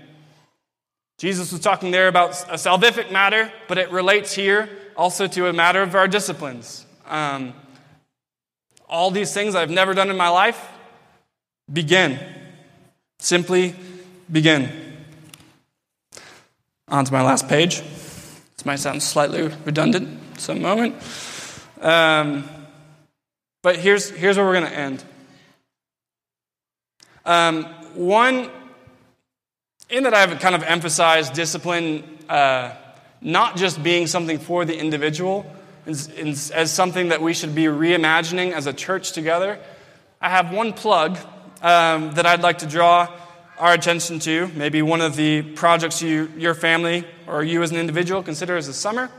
Jesus 1.18 1.52
was 1.52 1.62
talking 1.62 1.92
there 1.92 2.08
about 2.08 2.32
a 2.50 2.56
salvific 2.56 3.12
matter, 3.12 3.52
but 3.68 3.78
it 3.78 3.92
relates 3.92 4.34
here 4.34 4.70
also 4.98 5.28
to 5.28 5.48
a 5.48 5.54
matter 5.54 5.82
of 5.82 5.96
our 5.96 6.08
disciplines. 6.08 6.86
Um, 7.06 7.54
all 8.90 9.12
these 9.12 9.34
things 9.34 9.54
I've 9.54 9.70
never 9.70 9.94
done 9.94 10.10
in 10.10 10.18
my 10.18 10.30
life, 10.30 10.60
begin. 11.72 12.20
Simply 13.20 13.76
begin. 14.32 14.72
On 16.88 17.06
to 17.06 17.14
my 17.14 17.22
last 17.22 17.48
page. 17.48 17.82
This 17.82 18.66
might 18.66 18.80
sound 18.80 19.04
slightly 19.04 19.52
redundant 19.66 20.20
at 20.34 20.40
some 20.40 20.62
moment. 20.62 20.96
Um, 21.82 22.50
but 23.62 23.76
here's, 23.76 24.10
here's 24.10 24.38
where 24.38 24.46
we're 24.46 24.60
going 24.60 24.72
to 24.72 24.78
end. 24.78 25.04
Um, 27.26 27.66
one, 27.94 28.50
in 29.90 30.04
that 30.04 30.14
I've 30.14 30.40
kind 30.40 30.56
of 30.56 30.64
emphasized 30.64 31.34
discipline 31.34 32.04
uh, 32.30 32.74
not 33.22 33.58
just 33.58 33.82
being 33.82 34.08
something 34.08 34.40
for 34.40 34.66
the 34.66 34.78
individual, 34.78 35.46
as, 35.86 36.72
something 36.72 37.10
that 37.10 37.22
we 37.22 37.34
should 37.34 37.56
be 37.56 37.66
reimagining 37.66 38.52
as 38.52 38.68
a 38.68 38.74
church 38.74 39.12
together, 39.14 39.60
I 40.22 40.30
have 40.30 40.52
one 40.52 40.74
plug 40.74 41.18
um, 41.62 42.14
that 42.14 42.26
I'd 42.26 42.42
like 42.42 42.60
to 42.60 42.66
draw 42.66 43.08
our 43.58 43.74
attention 43.74 44.20
to, 44.20 44.48
maybe 44.56 44.82
one 44.82 45.02
of 45.02 45.16
the 45.16 45.42
projects 45.42 46.02
you, 46.02 46.32
your 46.38 46.54
family 46.54 47.06
or 47.26 47.44
you 47.44 47.64
as 47.64 47.72
an 47.72 47.78
individual 47.78 48.22
consider 48.22 48.56
as 48.56 48.68
a 48.68 48.74
summer. 48.74 49.10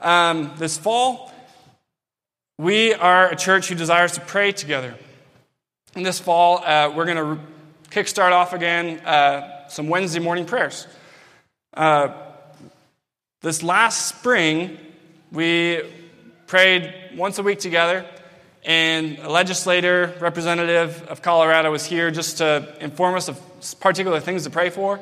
Um, 0.00 0.52
this 0.56 0.76
fall, 0.76 1.32
we 2.58 2.94
are 2.94 3.30
a 3.30 3.36
church 3.36 3.68
who 3.68 3.74
desires 3.74 4.12
to 4.12 4.20
pray 4.20 4.52
together. 4.52 4.94
And 5.94 6.04
this 6.04 6.18
fall, 6.18 6.58
uh, 6.58 6.92
we're 6.94 7.04
going 7.04 7.16
to 7.16 7.40
kickstart 7.90 8.32
off 8.32 8.52
again 8.52 8.98
uh, 9.00 9.68
some 9.68 9.88
Wednesday 9.88 10.20
morning 10.20 10.44
prayers. 10.44 10.88
Uh, 11.72 12.08
this 13.44 13.62
last 13.62 14.06
spring, 14.06 14.78
we 15.30 15.82
prayed 16.46 16.94
once 17.14 17.38
a 17.38 17.42
week 17.42 17.58
together 17.58 18.06
and 18.64 19.18
a 19.18 19.28
legislator, 19.28 20.14
representative 20.18 21.02
of 21.08 21.20
Colorado, 21.20 21.70
was 21.70 21.84
here 21.84 22.10
just 22.10 22.38
to 22.38 22.74
inform 22.80 23.16
us 23.16 23.28
of 23.28 23.38
particular 23.80 24.18
things 24.18 24.44
to 24.44 24.50
pray 24.50 24.70
for. 24.70 24.98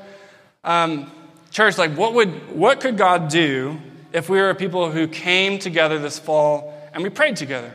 Um, 0.65 1.09
church, 1.53 1.79
like, 1.79 1.95
what, 1.95 2.15
would, 2.15 2.51
what 2.51 2.81
could 2.81 2.99
God 2.99 3.29
do 3.29 3.81
if 4.13 4.29
we 4.29 4.41
were 4.41 4.51
a 4.51 4.57
people 4.57 4.91
who 4.91 5.07
came 5.07 5.61
together 5.61 6.01
this 6.01 6.19
fall 6.19 6.77
and 6.93 7.05
we 7.05 7.11
prayed 7.11 7.37
together? 7.37 7.73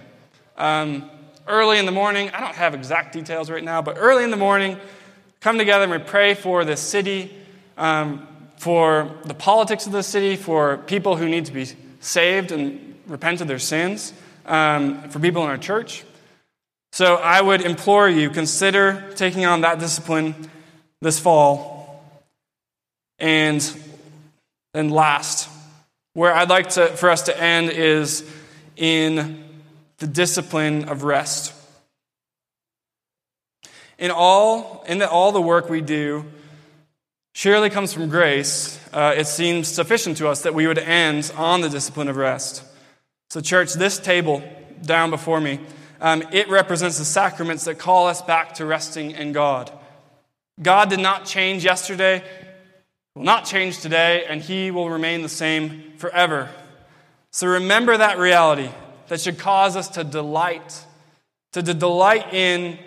Um, 0.58 1.10
early 1.48 1.80
in 1.80 1.86
the 1.86 1.94
morning, 1.94 2.30
I 2.32 2.42
don't 2.42 2.56
have 2.56 2.76
exact 2.76 3.14
details 3.14 3.50
right 3.50 3.64
now, 3.64 3.82
but 3.82 3.96
early 3.98 4.26
in 4.26 4.32
the 4.32 4.38
morning, 4.38 4.78
come 5.40 5.58
together 5.58 5.84
and 5.84 5.94
we 5.94 6.00
pray 6.00 6.34
for 6.34 6.66
the 6.66 6.76
city, 6.76 7.34
um, 7.78 8.28
for 8.58 9.12
the 9.26 9.34
politics 9.34 9.86
of 9.86 9.92
the 9.92 10.04
city, 10.04 10.36
for 10.36 10.78
people 10.78 11.16
who 11.16 11.30
need 11.30 11.46
to 11.46 11.52
be 11.52 11.68
saved 12.00 12.52
and 12.52 12.96
repent 13.08 13.42
of 13.42 13.48
their 13.48 13.60
sins 13.60 14.14
um, 14.46 15.10
for 15.10 15.20
people 15.20 15.44
in 15.44 15.50
our 15.50 15.58
church. 15.58 16.04
So 16.92 17.16
I 17.16 17.42
would 17.42 17.62
implore 17.62 18.10
you 18.10 18.30
consider 18.30 19.14
taking 19.16 19.46
on 19.46 19.62
that 19.62 19.80
discipline 19.80 20.50
this 21.02 21.20
fall. 21.20 22.04
And 23.20 23.62
then 24.74 24.90
last, 24.90 25.50
where 26.14 26.34
I'd 26.34 26.50
like 26.50 26.70
to, 26.70 26.88
for 26.88 27.10
us 27.10 27.24
to 27.24 27.40
end 27.40 27.70
is 27.70 28.28
in 28.76 29.44
the 29.98 30.08
discipline 30.08 30.90
of 30.90 31.04
rest. 31.04 31.54
In 34.00 34.12
all, 34.12 34.84
in 34.88 35.00
the, 35.00 35.10
all 35.10 35.32
the 35.32 35.42
work 35.42 35.70
we 35.70 35.82
do, 35.82 36.26
surely 37.38 37.70
comes 37.70 37.94
from 37.94 38.10
grace. 38.10 38.80
Uh, 38.92 39.14
it 39.16 39.28
seems 39.28 39.68
sufficient 39.68 40.18
to 40.18 40.28
us 40.28 40.42
that 40.42 40.56
we 40.56 40.66
would 40.66 40.80
end 40.80 41.32
on 41.38 41.62
the 41.62 41.70
discipline 41.70 42.08
of 42.08 42.18
rest. 42.18 42.64
So, 43.30 43.42
church, 43.42 43.74
this 43.74 44.00
table 44.00 44.42
down 44.82 45.12
before 45.12 45.40
me, 45.40 45.60
um, 46.02 46.24
it 46.32 46.50
represents 46.50 46.98
the 46.98 47.06
sacraments 47.06 47.66
that 47.66 47.78
call 47.78 48.08
us 48.08 48.24
back 48.24 48.56
to 48.56 48.66
resting 48.66 49.12
in 49.12 49.34
God. 49.34 49.72
God 50.60 50.90
did 50.90 51.00
not 51.00 51.26
change 51.26 51.64
yesterday, 51.64 52.24
will 53.14 53.24
not 53.24 53.46
change 53.46 53.82
today, 53.82 54.26
and 54.28 54.42
He 54.42 54.72
will 54.72 54.90
remain 54.90 55.22
the 55.22 55.30
same 55.30 55.94
forever. 55.98 56.50
So 57.32 57.46
remember 57.46 57.96
that 57.96 58.18
reality. 58.18 58.72
that 59.10 59.22
should 59.22 59.38
cause 59.38 59.78
us 59.78 59.90
to 59.90 60.04
delight, 60.04 60.84
to 61.54 61.62
delight 61.62 62.34
in 62.34 62.80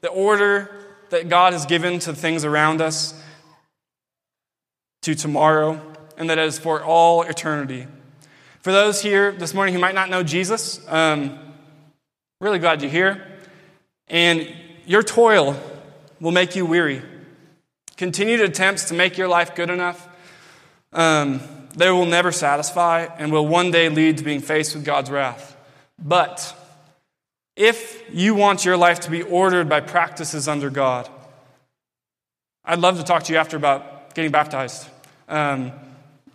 the 0.00 0.08
order 0.08 0.74
that 1.10 1.28
God 1.28 1.52
has 1.52 1.66
given 1.66 2.00
to 2.00 2.14
things 2.14 2.44
around 2.44 2.80
us, 2.80 3.21
to 5.02 5.14
tomorrow, 5.14 5.80
and 6.16 6.30
that 6.30 6.38
is 6.38 6.58
for 6.58 6.82
all 6.82 7.22
eternity. 7.22 7.86
For 8.60 8.70
those 8.70 9.02
here 9.02 9.32
this 9.32 9.54
morning 9.54 9.74
who 9.74 9.80
might 9.80 9.94
not 9.94 10.08
know 10.08 10.22
Jesus, 10.22 10.80
um, 10.88 11.38
really 12.40 12.60
glad 12.60 12.82
you're 12.82 12.90
here. 12.90 13.26
And 14.06 14.54
your 14.86 15.02
toil 15.02 15.58
will 16.20 16.30
make 16.30 16.54
you 16.54 16.64
weary. 16.64 17.02
Continued 17.96 18.40
attempts 18.40 18.84
to 18.84 18.94
make 18.94 19.18
your 19.18 19.26
life 19.26 19.56
good 19.56 19.70
enough, 19.70 20.08
um, 20.92 21.40
they 21.74 21.90
will 21.90 22.06
never 22.06 22.30
satisfy 22.30 23.08
and 23.18 23.32
will 23.32 23.46
one 23.46 23.70
day 23.70 23.88
lead 23.88 24.18
to 24.18 24.24
being 24.24 24.40
faced 24.40 24.74
with 24.74 24.84
God's 24.84 25.10
wrath. 25.10 25.56
But 25.98 26.56
if 27.56 28.02
you 28.12 28.34
want 28.34 28.64
your 28.64 28.76
life 28.76 29.00
to 29.00 29.10
be 29.10 29.22
ordered 29.22 29.68
by 29.68 29.80
practices 29.80 30.46
under 30.46 30.70
God, 30.70 31.08
I'd 32.64 32.78
love 32.78 32.98
to 32.98 33.04
talk 33.04 33.24
to 33.24 33.32
you 33.32 33.38
after 33.38 33.56
about 33.56 34.14
getting 34.14 34.30
baptized. 34.30 34.86
Um, 35.28 35.72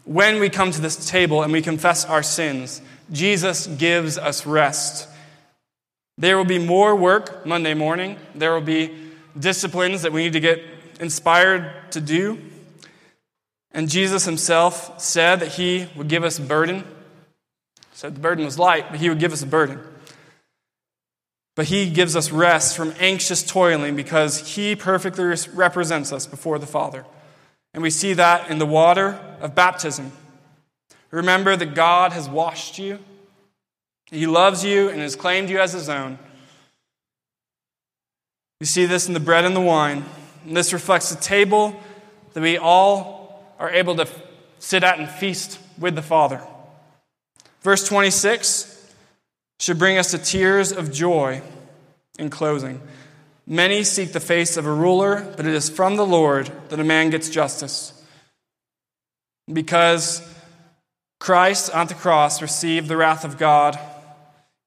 when 0.06 0.40
we 0.40 0.50
come 0.50 0.72
to 0.72 0.82
this 0.82 1.10
table 1.10 1.44
and 1.44 1.52
we 1.52 1.62
confess 1.62 2.06
our 2.06 2.24
sins, 2.24 2.82
Jesus 3.12 3.68
gives 3.68 4.18
us 4.18 4.46
rest. 4.46 5.08
There 6.18 6.38
will 6.38 6.46
be 6.46 6.60
more 6.60 6.96
work 6.96 7.46
Monday 7.46 7.74
morning. 7.74 8.18
There 8.34 8.54
will 8.54 8.62
be 8.62 8.96
disciplines 9.38 10.02
that 10.02 10.12
we 10.12 10.24
need 10.24 10.34
to 10.34 10.40
get 10.40 10.64
inspired 11.00 11.92
to 11.92 12.02
do. 12.02 12.40
And 13.72 13.90
Jesus 13.90 14.26
himself 14.26 15.00
said 15.00 15.42
that 15.42 15.50
he 15.50 15.88
would 15.96 16.08
give 16.08 16.24
us 16.24 16.40
a 16.40 16.42
burden. 16.42 16.84
Said 17.94 18.16
the 18.16 18.20
burden 18.20 18.46
was 18.46 18.58
light, 18.58 18.90
but 18.90 19.00
he 19.00 19.10
would 19.10 19.20
give 19.20 19.34
us 19.34 19.44
a 19.44 19.48
burden. 19.48 19.80
But 21.56 21.66
he 21.66 21.90
gives 21.90 22.16
us 22.16 22.32
rest 22.32 22.76
from 22.76 22.94
anxious 23.00 23.44
toiling 23.44 23.96
because 23.96 24.56
he 24.56 24.76
perfectly 24.76 25.26
represents 25.54 26.12
us 26.12 26.26
before 26.28 26.60
the 26.60 26.68
Father. 26.68 27.06
And 27.74 27.84
we 27.84 27.90
see 27.90 28.14
that 28.14 28.50
in 28.50 28.58
the 28.58 28.66
water 28.66 29.20
of 29.40 29.56
baptism. 29.56 30.12
Remember 31.12 31.56
that 31.56 31.76
God 31.76 32.12
has 32.14 32.28
washed 32.28 32.80
you, 32.80 33.00
He 34.08 34.28
loves 34.28 34.64
you, 34.64 34.90
and 34.90 35.00
has 35.02 35.16
claimed 35.16 35.50
you 35.50 35.60
as 35.60 35.74
His 35.74 35.90
own. 35.90 36.20
We 38.60 38.66
see 38.66 38.86
this 38.86 39.08
in 39.08 39.14
the 39.14 39.20
bread 39.20 39.46
and 39.46 39.56
the 39.56 39.62
wine. 39.62 40.06
And 40.46 40.58
this 40.58 40.74
reflects 40.74 41.10
the 41.10 41.22
table 41.22 41.76
that 42.34 42.42
we 42.42 42.58
all 42.58 43.46
are 43.60 43.70
able 43.70 43.96
to 43.96 44.08
sit 44.60 44.84
at 44.84 45.00
and 45.00 45.10
feast 45.10 45.60
with 45.78 45.96
the 45.96 46.02
Father. 46.02 46.42
Verse 47.62 47.88
26 47.88 48.94
should 49.60 49.80
bring 49.80 49.98
us 49.98 50.12
to 50.12 50.18
tears 50.18 50.72
of 50.72 50.92
joy 50.92 51.42
in 52.20 52.30
closing. 52.30 52.82
Many 53.50 53.86
seek 53.86 54.12
the 54.12 54.20
face 54.20 54.58
of 54.58 54.66
a 54.66 54.74
ruler, 54.74 55.26
but 55.38 55.46
it 55.46 55.54
is 55.54 55.70
from 55.70 55.96
the 55.96 56.06
Lord 56.06 56.52
that 56.68 56.82
a 56.82 56.84
man 56.84 57.10
gets 57.10 57.30
justice. 57.30 57.94
Because 59.52 60.22
Christ 61.22 61.74
on 61.74 61.88
the 61.88 61.94
cross 61.94 62.42
received 62.42 62.90
the 62.90 62.98
wrath 62.98 63.24
of 63.24 63.38
God, 63.38 63.80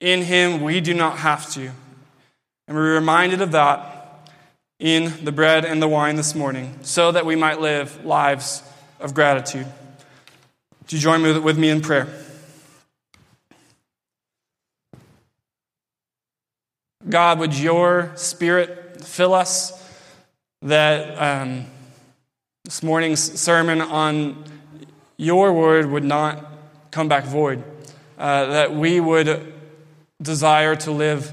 in 0.01 0.23
him 0.23 0.63
we 0.63 0.81
do 0.81 0.95
not 0.95 1.19
have 1.19 1.53
to. 1.53 1.71
And 2.67 2.77
we're 2.77 2.95
reminded 2.95 3.43
of 3.43 3.53
that 3.53 4.29
in 4.79 5.27
the 5.27 5.33
bread 5.33 5.67
and 5.67 5.83
the 5.83 5.89
wine 5.89 6.17
this 6.17 6.35
morning, 6.35 6.79
so 6.81 7.13
that 7.13 7.27
we 7.27 7.37
might 7.37 7.61
live 7.61 8.03
lives 8.03 8.63
of 8.99 9.13
gratitude. 9.13 9.67
Do 10.87 10.97
you 10.97 11.03
join 11.03 11.45
with 11.45 11.59
me 11.59 11.69
in 11.69 11.83
prayer? 11.83 12.09
God, 17.09 17.39
would 17.39 17.59
your 17.59 18.13
spirit 18.17 19.03
fill 19.05 19.33
us? 19.33 19.77
That 20.63 21.19
um, 21.19 21.65
this 22.65 22.83
morning's 22.83 23.41
sermon 23.41 23.81
on 23.81 24.45
your 25.17 25.53
word 25.55 25.87
would 25.87 26.05
not 26.05 26.45
come 26.91 27.09
back 27.09 27.25
void, 27.25 27.65
uh, 28.19 28.47
that 28.47 28.75
we 28.75 29.01
would 29.01 29.55
desire 30.21 30.77
to 30.77 30.91
live 30.91 31.33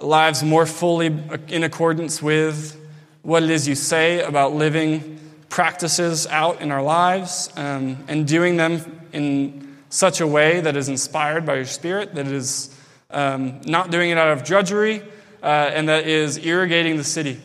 lives 0.00 0.42
more 0.42 0.66
fully 0.66 1.06
in 1.48 1.64
accordance 1.64 2.22
with 2.22 2.80
what 3.22 3.42
it 3.42 3.50
is 3.50 3.66
you 3.66 3.74
say 3.74 4.22
about 4.22 4.54
living 4.54 5.18
practices 5.48 6.26
out 6.28 6.60
in 6.60 6.70
our 6.70 6.82
lives 6.82 7.50
um, 7.56 7.96
and 8.06 8.26
doing 8.26 8.56
them 8.56 9.08
in 9.12 9.76
such 9.88 10.20
a 10.20 10.26
way 10.26 10.60
that 10.60 10.76
is 10.76 10.88
inspired 10.88 11.44
by 11.44 11.56
your 11.56 11.64
spirit, 11.64 12.14
that 12.14 12.26
is 12.28 12.75
um, 13.16 13.62
not 13.62 13.90
doing 13.90 14.10
it 14.10 14.18
out 14.18 14.28
of 14.28 14.44
drudgery, 14.44 15.00
uh, 15.42 15.46
and 15.46 15.88
that 15.88 16.06
is 16.06 16.36
irrigating 16.36 16.98
the 16.98 17.04
city. 17.04 17.40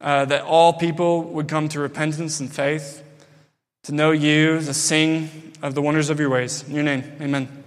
Uh, 0.00 0.24
that 0.24 0.42
all 0.42 0.72
people 0.72 1.22
would 1.24 1.46
come 1.46 1.68
to 1.68 1.78
repentance 1.78 2.40
and 2.40 2.50
faith, 2.50 3.04
to 3.82 3.92
know 3.92 4.10
you, 4.10 4.58
to 4.58 4.72
sing 4.72 5.52
of 5.60 5.74
the 5.74 5.82
wonders 5.82 6.08
of 6.08 6.18
your 6.18 6.30
ways. 6.30 6.66
In 6.66 6.74
your 6.74 6.84
name, 6.84 7.04
amen. 7.20 7.59